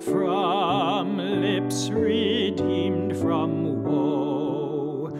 from 0.00 1.18
lips 1.18 1.90
redeemed 1.90 3.16
from 3.16 3.82
woe. 3.82 5.10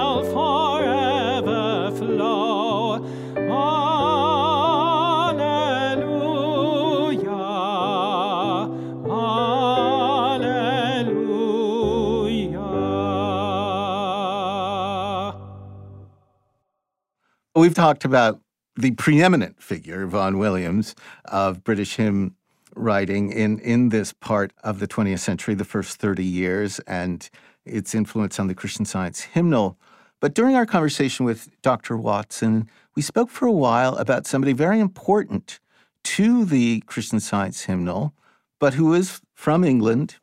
We've 17.58 17.74
talked 17.74 18.04
about 18.04 18.40
the 18.76 18.92
preeminent 18.92 19.60
figure, 19.60 20.06
Vaughan 20.06 20.38
Williams, 20.38 20.94
of 21.24 21.64
British 21.64 21.96
hymn 21.96 22.36
writing 22.76 23.32
in, 23.32 23.58
in 23.58 23.88
this 23.88 24.12
part 24.12 24.52
of 24.62 24.78
the 24.78 24.86
20th 24.86 25.18
century, 25.18 25.56
the 25.56 25.64
first 25.64 25.98
30 25.98 26.24
years, 26.24 26.78
and 26.86 27.28
its 27.64 27.96
influence 27.96 28.38
on 28.38 28.46
the 28.46 28.54
Christian 28.54 28.84
Science 28.84 29.22
hymnal. 29.22 29.76
But 30.20 30.34
during 30.34 30.54
our 30.54 30.66
conversation 30.66 31.26
with 31.26 31.50
Dr. 31.60 31.96
Watson, 31.96 32.68
we 32.94 33.02
spoke 33.02 33.28
for 33.28 33.46
a 33.46 33.52
while 33.52 33.96
about 33.96 34.24
somebody 34.24 34.52
very 34.52 34.78
important 34.78 35.58
to 36.04 36.44
the 36.44 36.84
Christian 36.86 37.18
Science 37.18 37.62
hymnal, 37.62 38.14
but 38.60 38.74
who 38.74 38.94
is 38.94 39.20
from 39.34 39.64
England, 39.64 40.14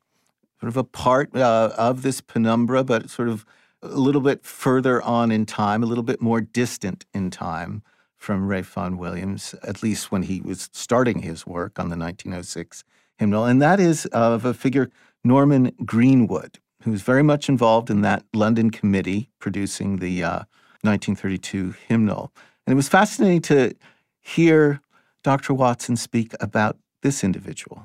sort 0.62 0.70
of 0.70 0.78
a 0.78 0.86
part 0.86 1.36
uh, 1.36 1.72
of 1.78 2.02
this 2.02 2.22
penumbra, 2.22 2.86
but 2.86 3.10
sort 3.10 3.28
of 3.28 3.46
a 3.86 4.00
little 4.00 4.22
bit 4.22 4.46
further 4.46 5.02
on 5.02 5.32
in 5.32 5.46
time, 5.46 5.84
a 5.84 5.86
little 5.86 6.04
bit 6.04 6.22
more 6.22 6.42
distant 6.42 7.06
in 7.14 7.30
time 7.30 7.84
from 8.18 8.48
Ray 8.48 8.64
Williams, 8.76 9.54
at 9.64 9.84
least 9.84 10.12
when 10.12 10.24
he 10.24 10.42
was 10.42 10.70
starting 10.74 11.20
his 11.20 11.46
work 11.46 11.80
on 11.80 11.90
the 11.90 11.98
1906 11.98 12.84
hymnal. 13.18 13.46
And 13.46 13.62
that 13.62 13.80
is 13.80 14.06
of 14.08 14.46
a 14.46 14.54
figure, 14.54 14.90
Norman 15.24 15.72
Greenwood, 15.86 16.60
who's 16.84 17.02
very 17.02 17.24
much 17.24 17.50
involved 17.50 17.90
in 17.90 18.02
that 18.02 18.24
London 18.34 18.72
committee 18.72 19.30
producing 19.40 19.98
the 19.98 20.24
uh, 20.24 20.40
1932 20.82 21.76
hymnal. 21.88 22.32
And 22.66 22.74
it 22.74 22.76
was 22.76 22.90
fascinating 22.90 23.42
to 23.44 23.76
hear 24.22 24.82
Dr. 25.24 25.54
Watson 25.54 25.96
speak 25.96 26.34
about 26.40 26.78
this 27.04 27.24
individual. 27.24 27.84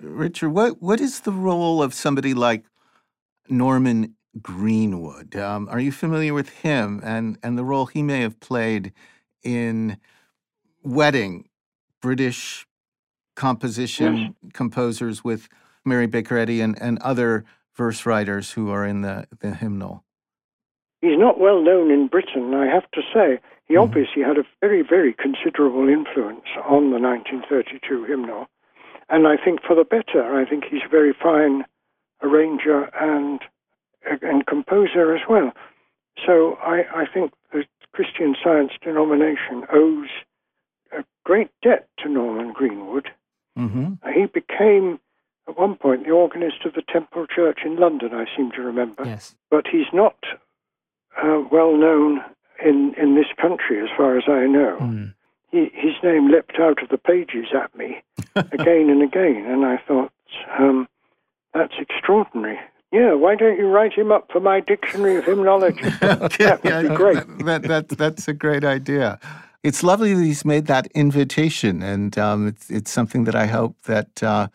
Richard, 0.00 0.50
what, 0.50 0.82
what 0.82 1.00
is 1.00 1.20
the 1.20 1.32
role 1.32 1.82
of 1.82 1.94
somebody 1.94 2.34
like 2.34 2.64
Norman 3.48 4.15
Greenwood? 4.42 5.36
Um, 5.36 5.68
are 5.70 5.80
you 5.80 5.92
familiar 5.92 6.34
with 6.34 6.48
him 6.48 7.00
and, 7.02 7.38
and 7.42 7.56
the 7.56 7.64
role 7.64 7.86
he 7.86 8.02
may 8.02 8.20
have 8.20 8.38
played 8.40 8.92
in 9.42 9.98
wedding 10.82 11.48
British 12.02 12.66
composition 13.34 14.34
composers 14.52 15.22
with 15.24 15.48
Mary 15.84 16.06
Baker 16.06 16.36
Eddy 16.38 16.60
and, 16.60 16.80
and 16.80 16.98
other 17.00 17.44
verse 17.76 18.06
writers 18.06 18.52
who 18.52 18.70
are 18.70 18.84
in 18.86 19.02
the, 19.02 19.26
the 19.40 19.54
hymnal? 19.54 20.04
He's 21.02 21.18
not 21.18 21.38
well 21.38 21.62
known 21.62 21.90
in 21.90 22.08
Britain, 22.08 22.54
I 22.54 22.66
have 22.66 22.90
to 22.92 23.02
say. 23.12 23.38
He 23.66 23.74
Mhm. 23.74 23.82
obviously 23.82 24.22
had 24.22 24.38
a 24.38 24.44
very, 24.60 24.82
very 24.82 25.12
considerable 25.12 25.88
influence 25.88 26.46
on 26.64 26.90
the 26.90 26.98
1932 26.98 28.04
hymnal. 28.04 28.46
And 29.08 29.26
I 29.28 29.36
think 29.36 29.60
for 29.62 29.76
the 29.76 29.84
better. 29.84 30.34
I 30.34 30.48
think 30.48 30.64
he's 30.64 30.82
a 30.84 30.88
very 30.88 31.12
fine 31.12 31.64
arranger 32.22 32.84
and, 32.98 33.40
and 34.22 34.46
composer 34.46 35.14
as 35.14 35.22
well. 35.28 35.52
So 36.24 36.58
I, 36.62 36.84
I 36.94 37.04
think 37.12 37.32
the 37.52 37.64
Christian 37.92 38.34
Science 38.42 38.72
denomination 38.82 39.64
owes 39.72 40.08
a 40.96 41.04
great 41.24 41.50
debt 41.62 41.88
to 41.98 42.08
Norman 42.08 42.52
Greenwood. 42.52 43.08
Mm-hmm. 43.58 43.94
He 44.12 44.26
became, 44.26 44.98
at 45.48 45.58
one 45.58 45.76
point, 45.76 46.04
the 46.04 46.10
organist 46.10 46.64
of 46.64 46.74
the 46.74 46.82
Temple 46.82 47.26
Church 47.26 47.60
in 47.64 47.76
London, 47.76 48.14
I 48.14 48.26
seem 48.36 48.50
to 48.52 48.62
remember 48.62 49.04
Yes. 49.04 49.34
but 49.50 49.66
he's 49.66 49.86
not 49.92 50.16
uh, 51.22 51.42
well 51.50 51.76
known 51.76 52.20
in, 52.64 52.94
in 53.00 53.14
this 53.14 53.26
country, 53.40 53.80
as 53.82 53.88
far 53.96 54.16
as 54.16 54.24
I 54.28 54.46
know. 54.46 54.78
Mm. 54.80 55.14
He, 55.50 55.70
his 55.74 55.94
name 56.02 56.30
leapt 56.30 56.58
out 56.58 56.82
of 56.82 56.88
the 56.88 56.98
pages 56.98 57.46
at 57.54 57.74
me 57.76 58.02
again 58.36 58.90
and 58.90 59.02
again, 59.02 59.44
and 59.46 59.64
I 59.64 59.78
thought, 59.86 60.12
um, 60.58 60.88
that's 61.54 61.74
extraordinary. 61.78 62.58
Yeah, 62.96 63.12
why 63.12 63.34
don't 63.34 63.58
you 63.58 63.68
write 63.68 63.92
him 63.92 64.10
up 64.10 64.32
for 64.32 64.40
my 64.40 64.60
dictionary 64.60 65.16
of 65.16 65.26
hymnology? 65.26 65.82
that 66.00 66.60
would 66.64 66.88
be 66.88 66.96
great. 66.96 67.18
That, 67.44 67.62
that, 67.64 67.88
that's 67.90 68.26
a 68.26 68.32
great 68.32 68.64
idea. 68.64 69.20
It's 69.62 69.82
lovely 69.82 70.14
that 70.14 70.24
he's 70.24 70.46
made 70.46 70.64
that 70.68 70.86
invitation, 70.94 71.82
and 71.82 72.16
um, 72.16 72.48
it's, 72.48 72.70
it's 72.70 72.90
something 72.90 73.24
that 73.24 73.34
I 73.34 73.48
hope 73.48 73.82
that 73.82 74.22
uh, 74.22 74.48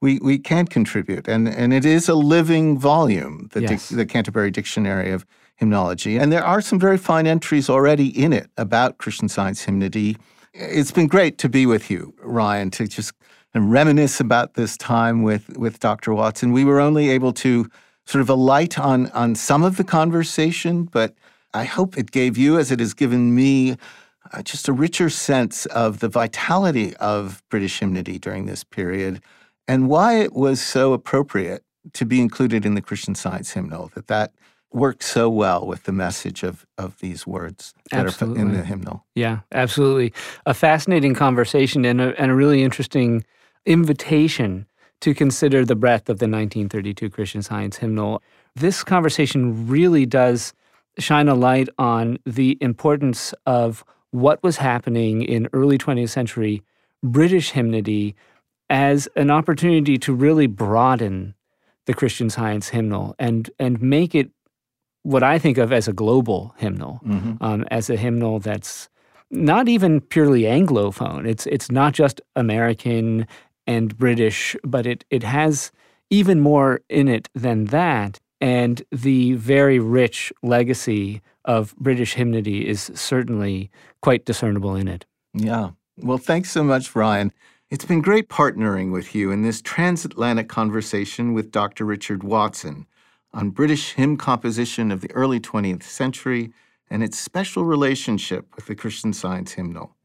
we, 0.00 0.18
we 0.20 0.38
can 0.38 0.66
contribute. 0.68 1.28
And, 1.28 1.46
and 1.46 1.74
it 1.74 1.84
is 1.84 2.08
a 2.08 2.14
living 2.14 2.78
volume, 2.78 3.50
the, 3.52 3.60
dic- 3.60 3.80
the 3.90 4.06
Canterbury 4.06 4.50
Dictionary 4.50 5.10
of 5.10 5.26
Hymnology. 5.56 6.16
And 6.16 6.32
there 6.32 6.44
are 6.44 6.62
some 6.62 6.78
very 6.78 6.96
fine 6.96 7.26
entries 7.26 7.68
already 7.68 8.08
in 8.08 8.32
it 8.32 8.48
about 8.56 8.96
Christian 8.96 9.28
Science 9.28 9.64
hymnody. 9.64 10.16
It's 10.54 10.92
been 10.92 11.08
great 11.08 11.36
to 11.38 11.48
be 11.50 11.66
with 11.66 11.90
you, 11.90 12.14
Ryan, 12.22 12.70
to 12.70 12.88
just 12.88 13.12
reminisce 13.60 14.20
about 14.20 14.54
this 14.54 14.76
time 14.76 15.22
with, 15.22 15.56
with 15.58 15.80
Dr. 15.80 16.14
Watson. 16.14 16.52
We 16.52 16.64
were 16.64 16.80
only 16.80 17.10
able 17.10 17.32
to 17.34 17.68
sort 18.06 18.22
of 18.22 18.28
alight 18.28 18.78
on, 18.78 19.10
on 19.10 19.34
some 19.34 19.62
of 19.62 19.76
the 19.76 19.84
conversation, 19.84 20.84
but 20.84 21.14
I 21.54 21.64
hope 21.64 21.98
it 21.98 22.10
gave 22.10 22.38
you, 22.38 22.58
as 22.58 22.70
it 22.70 22.80
has 22.80 22.94
given 22.94 23.34
me, 23.34 23.76
uh, 24.32 24.42
just 24.42 24.68
a 24.68 24.72
richer 24.72 25.10
sense 25.10 25.66
of 25.66 26.00
the 26.00 26.08
vitality 26.08 26.96
of 26.96 27.42
British 27.50 27.80
hymnody 27.80 28.18
during 28.18 28.46
this 28.46 28.64
period 28.64 29.20
and 29.68 29.88
why 29.88 30.14
it 30.18 30.32
was 30.32 30.60
so 30.60 30.92
appropriate 30.92 31.64
to 31.92 32.04
be 32.04 32.20
included 32.20 32.64
in 32.64 32.74
the 32.74 32.80
Christian 32.80 33.14
Science 33.14 33.52
hymnal, 33.52 33.90
that 33.94 34.06
that 34.06 34.32
worked 34.72 35.02
so 35.02 35.28
well 35.28 35.66
with 35.66 35.84
the 35.84 35.92
message 35.92 36.42
of, 36.42 36.64
of 36.78 36.98
these 37.00 37.26
words 37.26 37.74
that 37.90 37.98
are 37.98 38.00
in 38.00 38.06
Absolutely. 38.06 38.56
the 38.56 38.64
hymnal. 38.64 39.04
Yeah, 39.14 39.40
absolutely. 39.52 40.12
A 40.46 40.54
fascinating 40.54 41.14
conversation 41.14 41.84
and 41.84 42.00
a, 42.00 42.20
and 42.20 42.30
a 42.30 42.34
really 42.34 42.62
interesting 42.62 43.24
invitation 43.66 44.66
to 45.00 45.14
consider 45.14 45.64
the 45.64 45.74
breadth 45.74 46.08
of 46.08 46.18
the 46.18 46.26
1932 46.26 47.10
Christian 47.10 47.42
Science 47.42 47.78
hymnal. 47.78 48.22
This 48.54 48.84
conversation 48.84 49.66
really 49.66 50.06
does 50.06 50.54
shine 50.98 51.28
a 51.28 51.34
light 51.34 51.68
on 51.78 52.18
the 52.24 52.56
importance 52.60 53.34
of 53.46 53.84
what 54.10 54.42
was 54.42 54.58
happening 54.58 55.22
in 55.22 55.48
early 55.52 55.78
20th 55.78 56.10
century 56.10 56.62
British 57.02 57.50
hymnody 57.50 58.14
as 58.70 59.08
an 59.16 59.30
opportunity 59.30 59.98
to 59.98 60.14
really 60.14 60.46
broaden 60.46 61.34
the 61.86 61.94
Christian 61.94 62.30
Science 62.30 62.68
hymnal 62.68 63.14
and 63.18 63.50
and 63.58 63.82
make 63.82 64.14
it 64.14 64.30
what 65.02 65.22
I 65.22 65.38
think 65.38 65.58
of 65.58 65.72
as 65.72 65.88
a 65.88 65.92
global 65.92 66.54
hymnal, 66.58 67.00
um, 67.40 67.64
as 67.72 67.90
a 67.90 67.96
hymnal 67.96 68.38
that's 68.38 68.88
not 69.32 69.68
even 69.68 70.00
purely 70.00 70.42
Anglophone. 70.42 71.26
It's 71.26 71.46
it's 71.46 71.70
not 71.70 71.92
just 71.92 72.20
American 72.36 73.26
and 73.66 73.96
British, 73.96 74.56
but 74.64 74.86
it 74.86 75.04
it 75.10 75.22
has 75.22 75.72
even 76.10 76.40
more 76.40 76.80
in 76.88 77.08
it 77.08 77.28
than 77.34 77.66
that. 77.66 78.20
And 78.40 78.82
the 78.90 79.34
very 79.34 79.78
rich 79.78 80.32
legacy 80.42 81.22
of 81.44 81.76
British 81.76 82.14
hymnody 82.14 82.68
is 82.68 82.90
certainly 82.94 83.70
quite 84.00 84.24
discernible 84.24 84.74
in 84.74 84.88
it. 84.88 85.06
Yeah. 85.32 85.70
Well, 85.96 86.18
thanks 86.18 86.50
so 86.50 86.64
much, 86.64 86.94
Ryan. 86.94 87.32
It's 87.70 87.84
been 87.84 88.02
great 88.02 88.28
partnering 88.28 88.92
with 88.92 89.14
you 89.14 89.30
in 89.30 89.42
this 89.42 89.62
transatlantic 89.62 90.48
conversation 90.48 91.32
with 91.32 91.50
Dr. 91.50 91.84
Richard 91.84 92.22
Watson 92.22 92.86
on 93.32 93.50
British 93.50 93.94
hymn 93.94 94.16
composition 94.16 94.90
of 94.90 95.00
the 95.00 95.10
early 95.12 95.40
20th 95.40 95.82
century 95.82 96.52
and 96.90 97.02
its 97.02 97.18
special 97.18 97.64
relationship 97.64 98.54
with 98.54 98.66
the 98.66 98.74
Christian 98.74 99.12
Science 99.12 99.52
hymnal. 99.52 99.96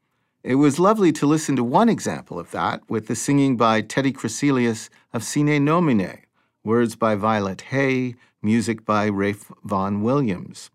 It 0.47 0.55
was 0.55 0.79
lovely 0.79 1.11
to 1.11 1.25
listen 1.25 1.57
to 1.57 1.63
one 1.65 1.89
example 1.89 2.39
of 2.39 2.51
that 2.51 2.89
with 2.89 3.07
the 3.07 3.17
singing 3.17 3.57
by 3.57 3.81
Teddy 3.81 4.13
Crecelius 4.13 4.89
of 5.11 5.21
Sine 5.21 5.65
Nomine, 5.65 6.19
words 6.63 6.95
by 6.95 7.15
Violet 7.15 7.59
Hay, 7.63 8.15
music 8.41 8.85
by 8.85 9.09
Ralph 9.09 9.51
Vaughan 9.65 10.03
Williams. 10.03 10.69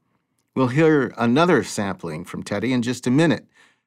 We'll 0.55 0.69
hear 0.69 1.15
another 1.17 1.65
sampling 1.65 2.27
from 2.27 2.43
Teddy 2.43 2.71
in 2.75 2.83
just 2.83 3.07
a 3.07 3.11
minute 3.11 3.47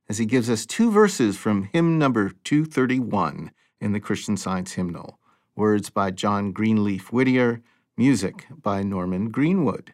as 0.09 0.17
he 0.17 0.25
gives 0.25 0.49
us 0.49 0.65
two 0.65 0.89
verses 0.89 1.37
from 1.37 1.69
hymn 1.71 1.99
number 1.99 2.31
231 2.43 3.51
in 3.79 3.91
the 3.91 3.99
Christian 3.99 4.37
Science 4.37 4.73
hymnal, 4.73 5.19
words 5.55 5.91
by 5.91 6.09
John 6.09 6.51
Greenleaf 6.51 7.13
Whittier, 7.13 7.61
music 7.95 8.47
by 8.49 8.81
Norman 8.81 9.29
Greenwood. 9.29 9.93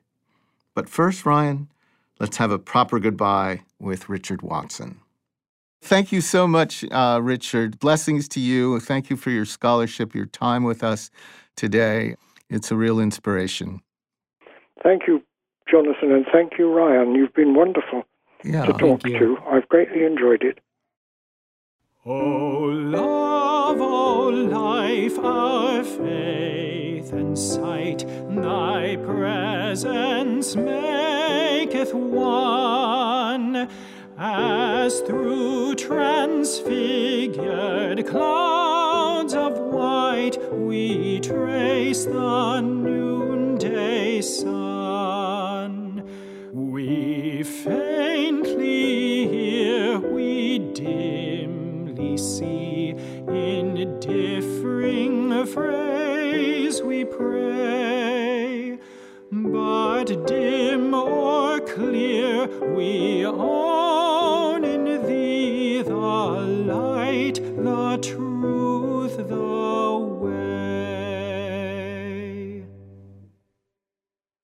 But 0.73 0.87
first, 0.87 1.25
Ryan, 1.25 1.67
let's 2.17 2.37
have 2.37 2.51
a 2.51 2.57
proper 2.57 2.97
goodbye 2.97 3.63
with 3.77 4.07
Richard 4.07 4.41
Watson. 4.41 5.00
Thank 5.81 6.11
you 6.11 6.21
so 6.21 6.47
much, 6.47 6.85
uh, 6.91 7.19
Richard. 7.21 7.79
Blessings 7.79 8.27
to 8.29 8.39
you. 8.39 8.79
Thank 8.79 9.09
you 9.09 9.17
for 9.17 9.31
your 9.31 9.45
scholarship, 9.45 10.13
your 10.13 10.27
time 10.27 10.63
with 10.63 10.83
us 10.83 11.09
today. 11.57 12.15
It's 12.49 12.71
a 12.71 12.75
real 12.75 12.99
inspiration. 12.99 13.81
Thank 14.83 15.07
you, 15.07 15.21
Jonathan, 15.69 16.11
and 16.11 16.25
thank 16.31 16.53
you, 16.59 16.71
Ryan. 16.71 17.15
You've 17.15 17.33
been 17.33 17.55
wonderful 17.55 18.03
Yeah. 18.43 18.65
to 18.65 18.73
talk 18.73 19.01
to. 19.03 19.37
I've 19.49 19.67
greatly 19.69 20.03
enjoyed 20.03 20.43
it. 20.43 20.59
Oh, 22.05 22.71
love, 22.73 23.79
O 23.81 24.29
life, 24.29 25.19
our 25.19 25.83
faith 25.83 27.11
and 27.13 27.37
sight, 27.37 28.05
thy 28.29 28.97
presence 29.05 30.55
maketh 30.55 31.93
one, 31.93 33.69
as 34.23 35.01
through 35.01 35.73
transfigured 35.73 38.05
clouds 38.05 39.33
of 39.33 39.57
white 39.57 40.37
we 40.53 41.19
trace 41.21 42.05
the 42.05 42.61
noonday 42.61 44.21
sun. 44.21 46.03
We 46.53 47.41
faintly 47.41 49.27
hear, 49.27 49.99
we 49.99 50.59
dimly 50.59 52.15
see, 52.15 52.89
in 53.27 53.99
differing 53.99 55.47
phrase 55.47 56.83
we 56.83 57.05
pray. 57.05 58.77
But 59.31 60.27
dim 60.27 60.93
or 60.93 61.59
clear, 61.61 62.45
we 62.75 63.23
the 63.23 64.10
light, 66.65 67.35
the 67.35 67.97
truth, 68.01 69.17
the 69.17 69.97
way. 70.19 71.41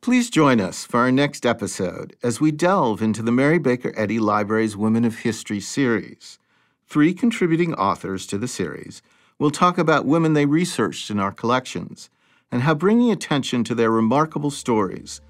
Please 0.02 0.30
join 0.30 0.60
us 0.60 0.86
for 0.86 1.00
our 1.00 1.12
next 1.12 1.46
episode 1.46 2.16
as 2.24 2.42
we 2.42 2.52
delve 2.52 3.02
into 3.02 3.22
the 3.22 3.32
Mary 3.32 3.60
Baker 3.60 3.94
Eddy 3.96 4.20
Library's 4.20 4.76
Women 4.78 5.06
of 5.06 5.20
History 5.20 5.60
series. 5.60 6.40
Three 6.88 7.14
contributing 7.14 7.74
authors 7.74 8.26
to 8.28 8.38
the 8.38 8.48
series 8.48 9.02
will 9.38 9.52
talk 9.52 9.78
about 9.78 10.06
women 10.06 10.34
they 10.34 10.46
researched 10.46 11.10
in 11.12 11.20
our 11.20 11.32
collections 11.32 12.10
and 12.52 12.62
how 12.62 12.74
bringing 12.74 13.12
attention 13.12 13.64
to 13.66 13.76
their 13.76 13.92
remarkable 13.92 14.52
stories 14.52 15.22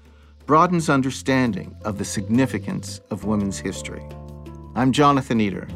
broadens 0.46 0.88
understanding 0.88 1.76
of 1.84 1.98
the 1.98 2.04
significance 2.04 3.00
of 3.10 3.24
women's 3.24 3.58
history. 3.58 4.06
I'm 4.74 4.92
Jonathan 4.92 5.40
Eder. 5.40 5.68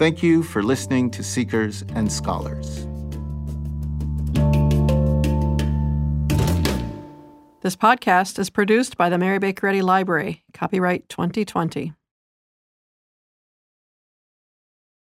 Thank 0.00 0.22
you 0.22 0.42
for 0.42 0.62
listening 0.62 1.10
to 1.10 1.22
Seekers 1.22 1.82
and 1.94 2.10
Scholars. 2.10 2.86
This 7.60 7.76
podcast 7.76 8.38
is 8.38 8.48
produced 8.48 8.96
by 8.96 9.10
the 9.10 9.18
Mary 9.18 9.38
Baker 9.38 9.66
Eddy 9.66 9.82
Library. 9.82 10.42
Copyright 10.54 11.06
2020. 11.10 11.92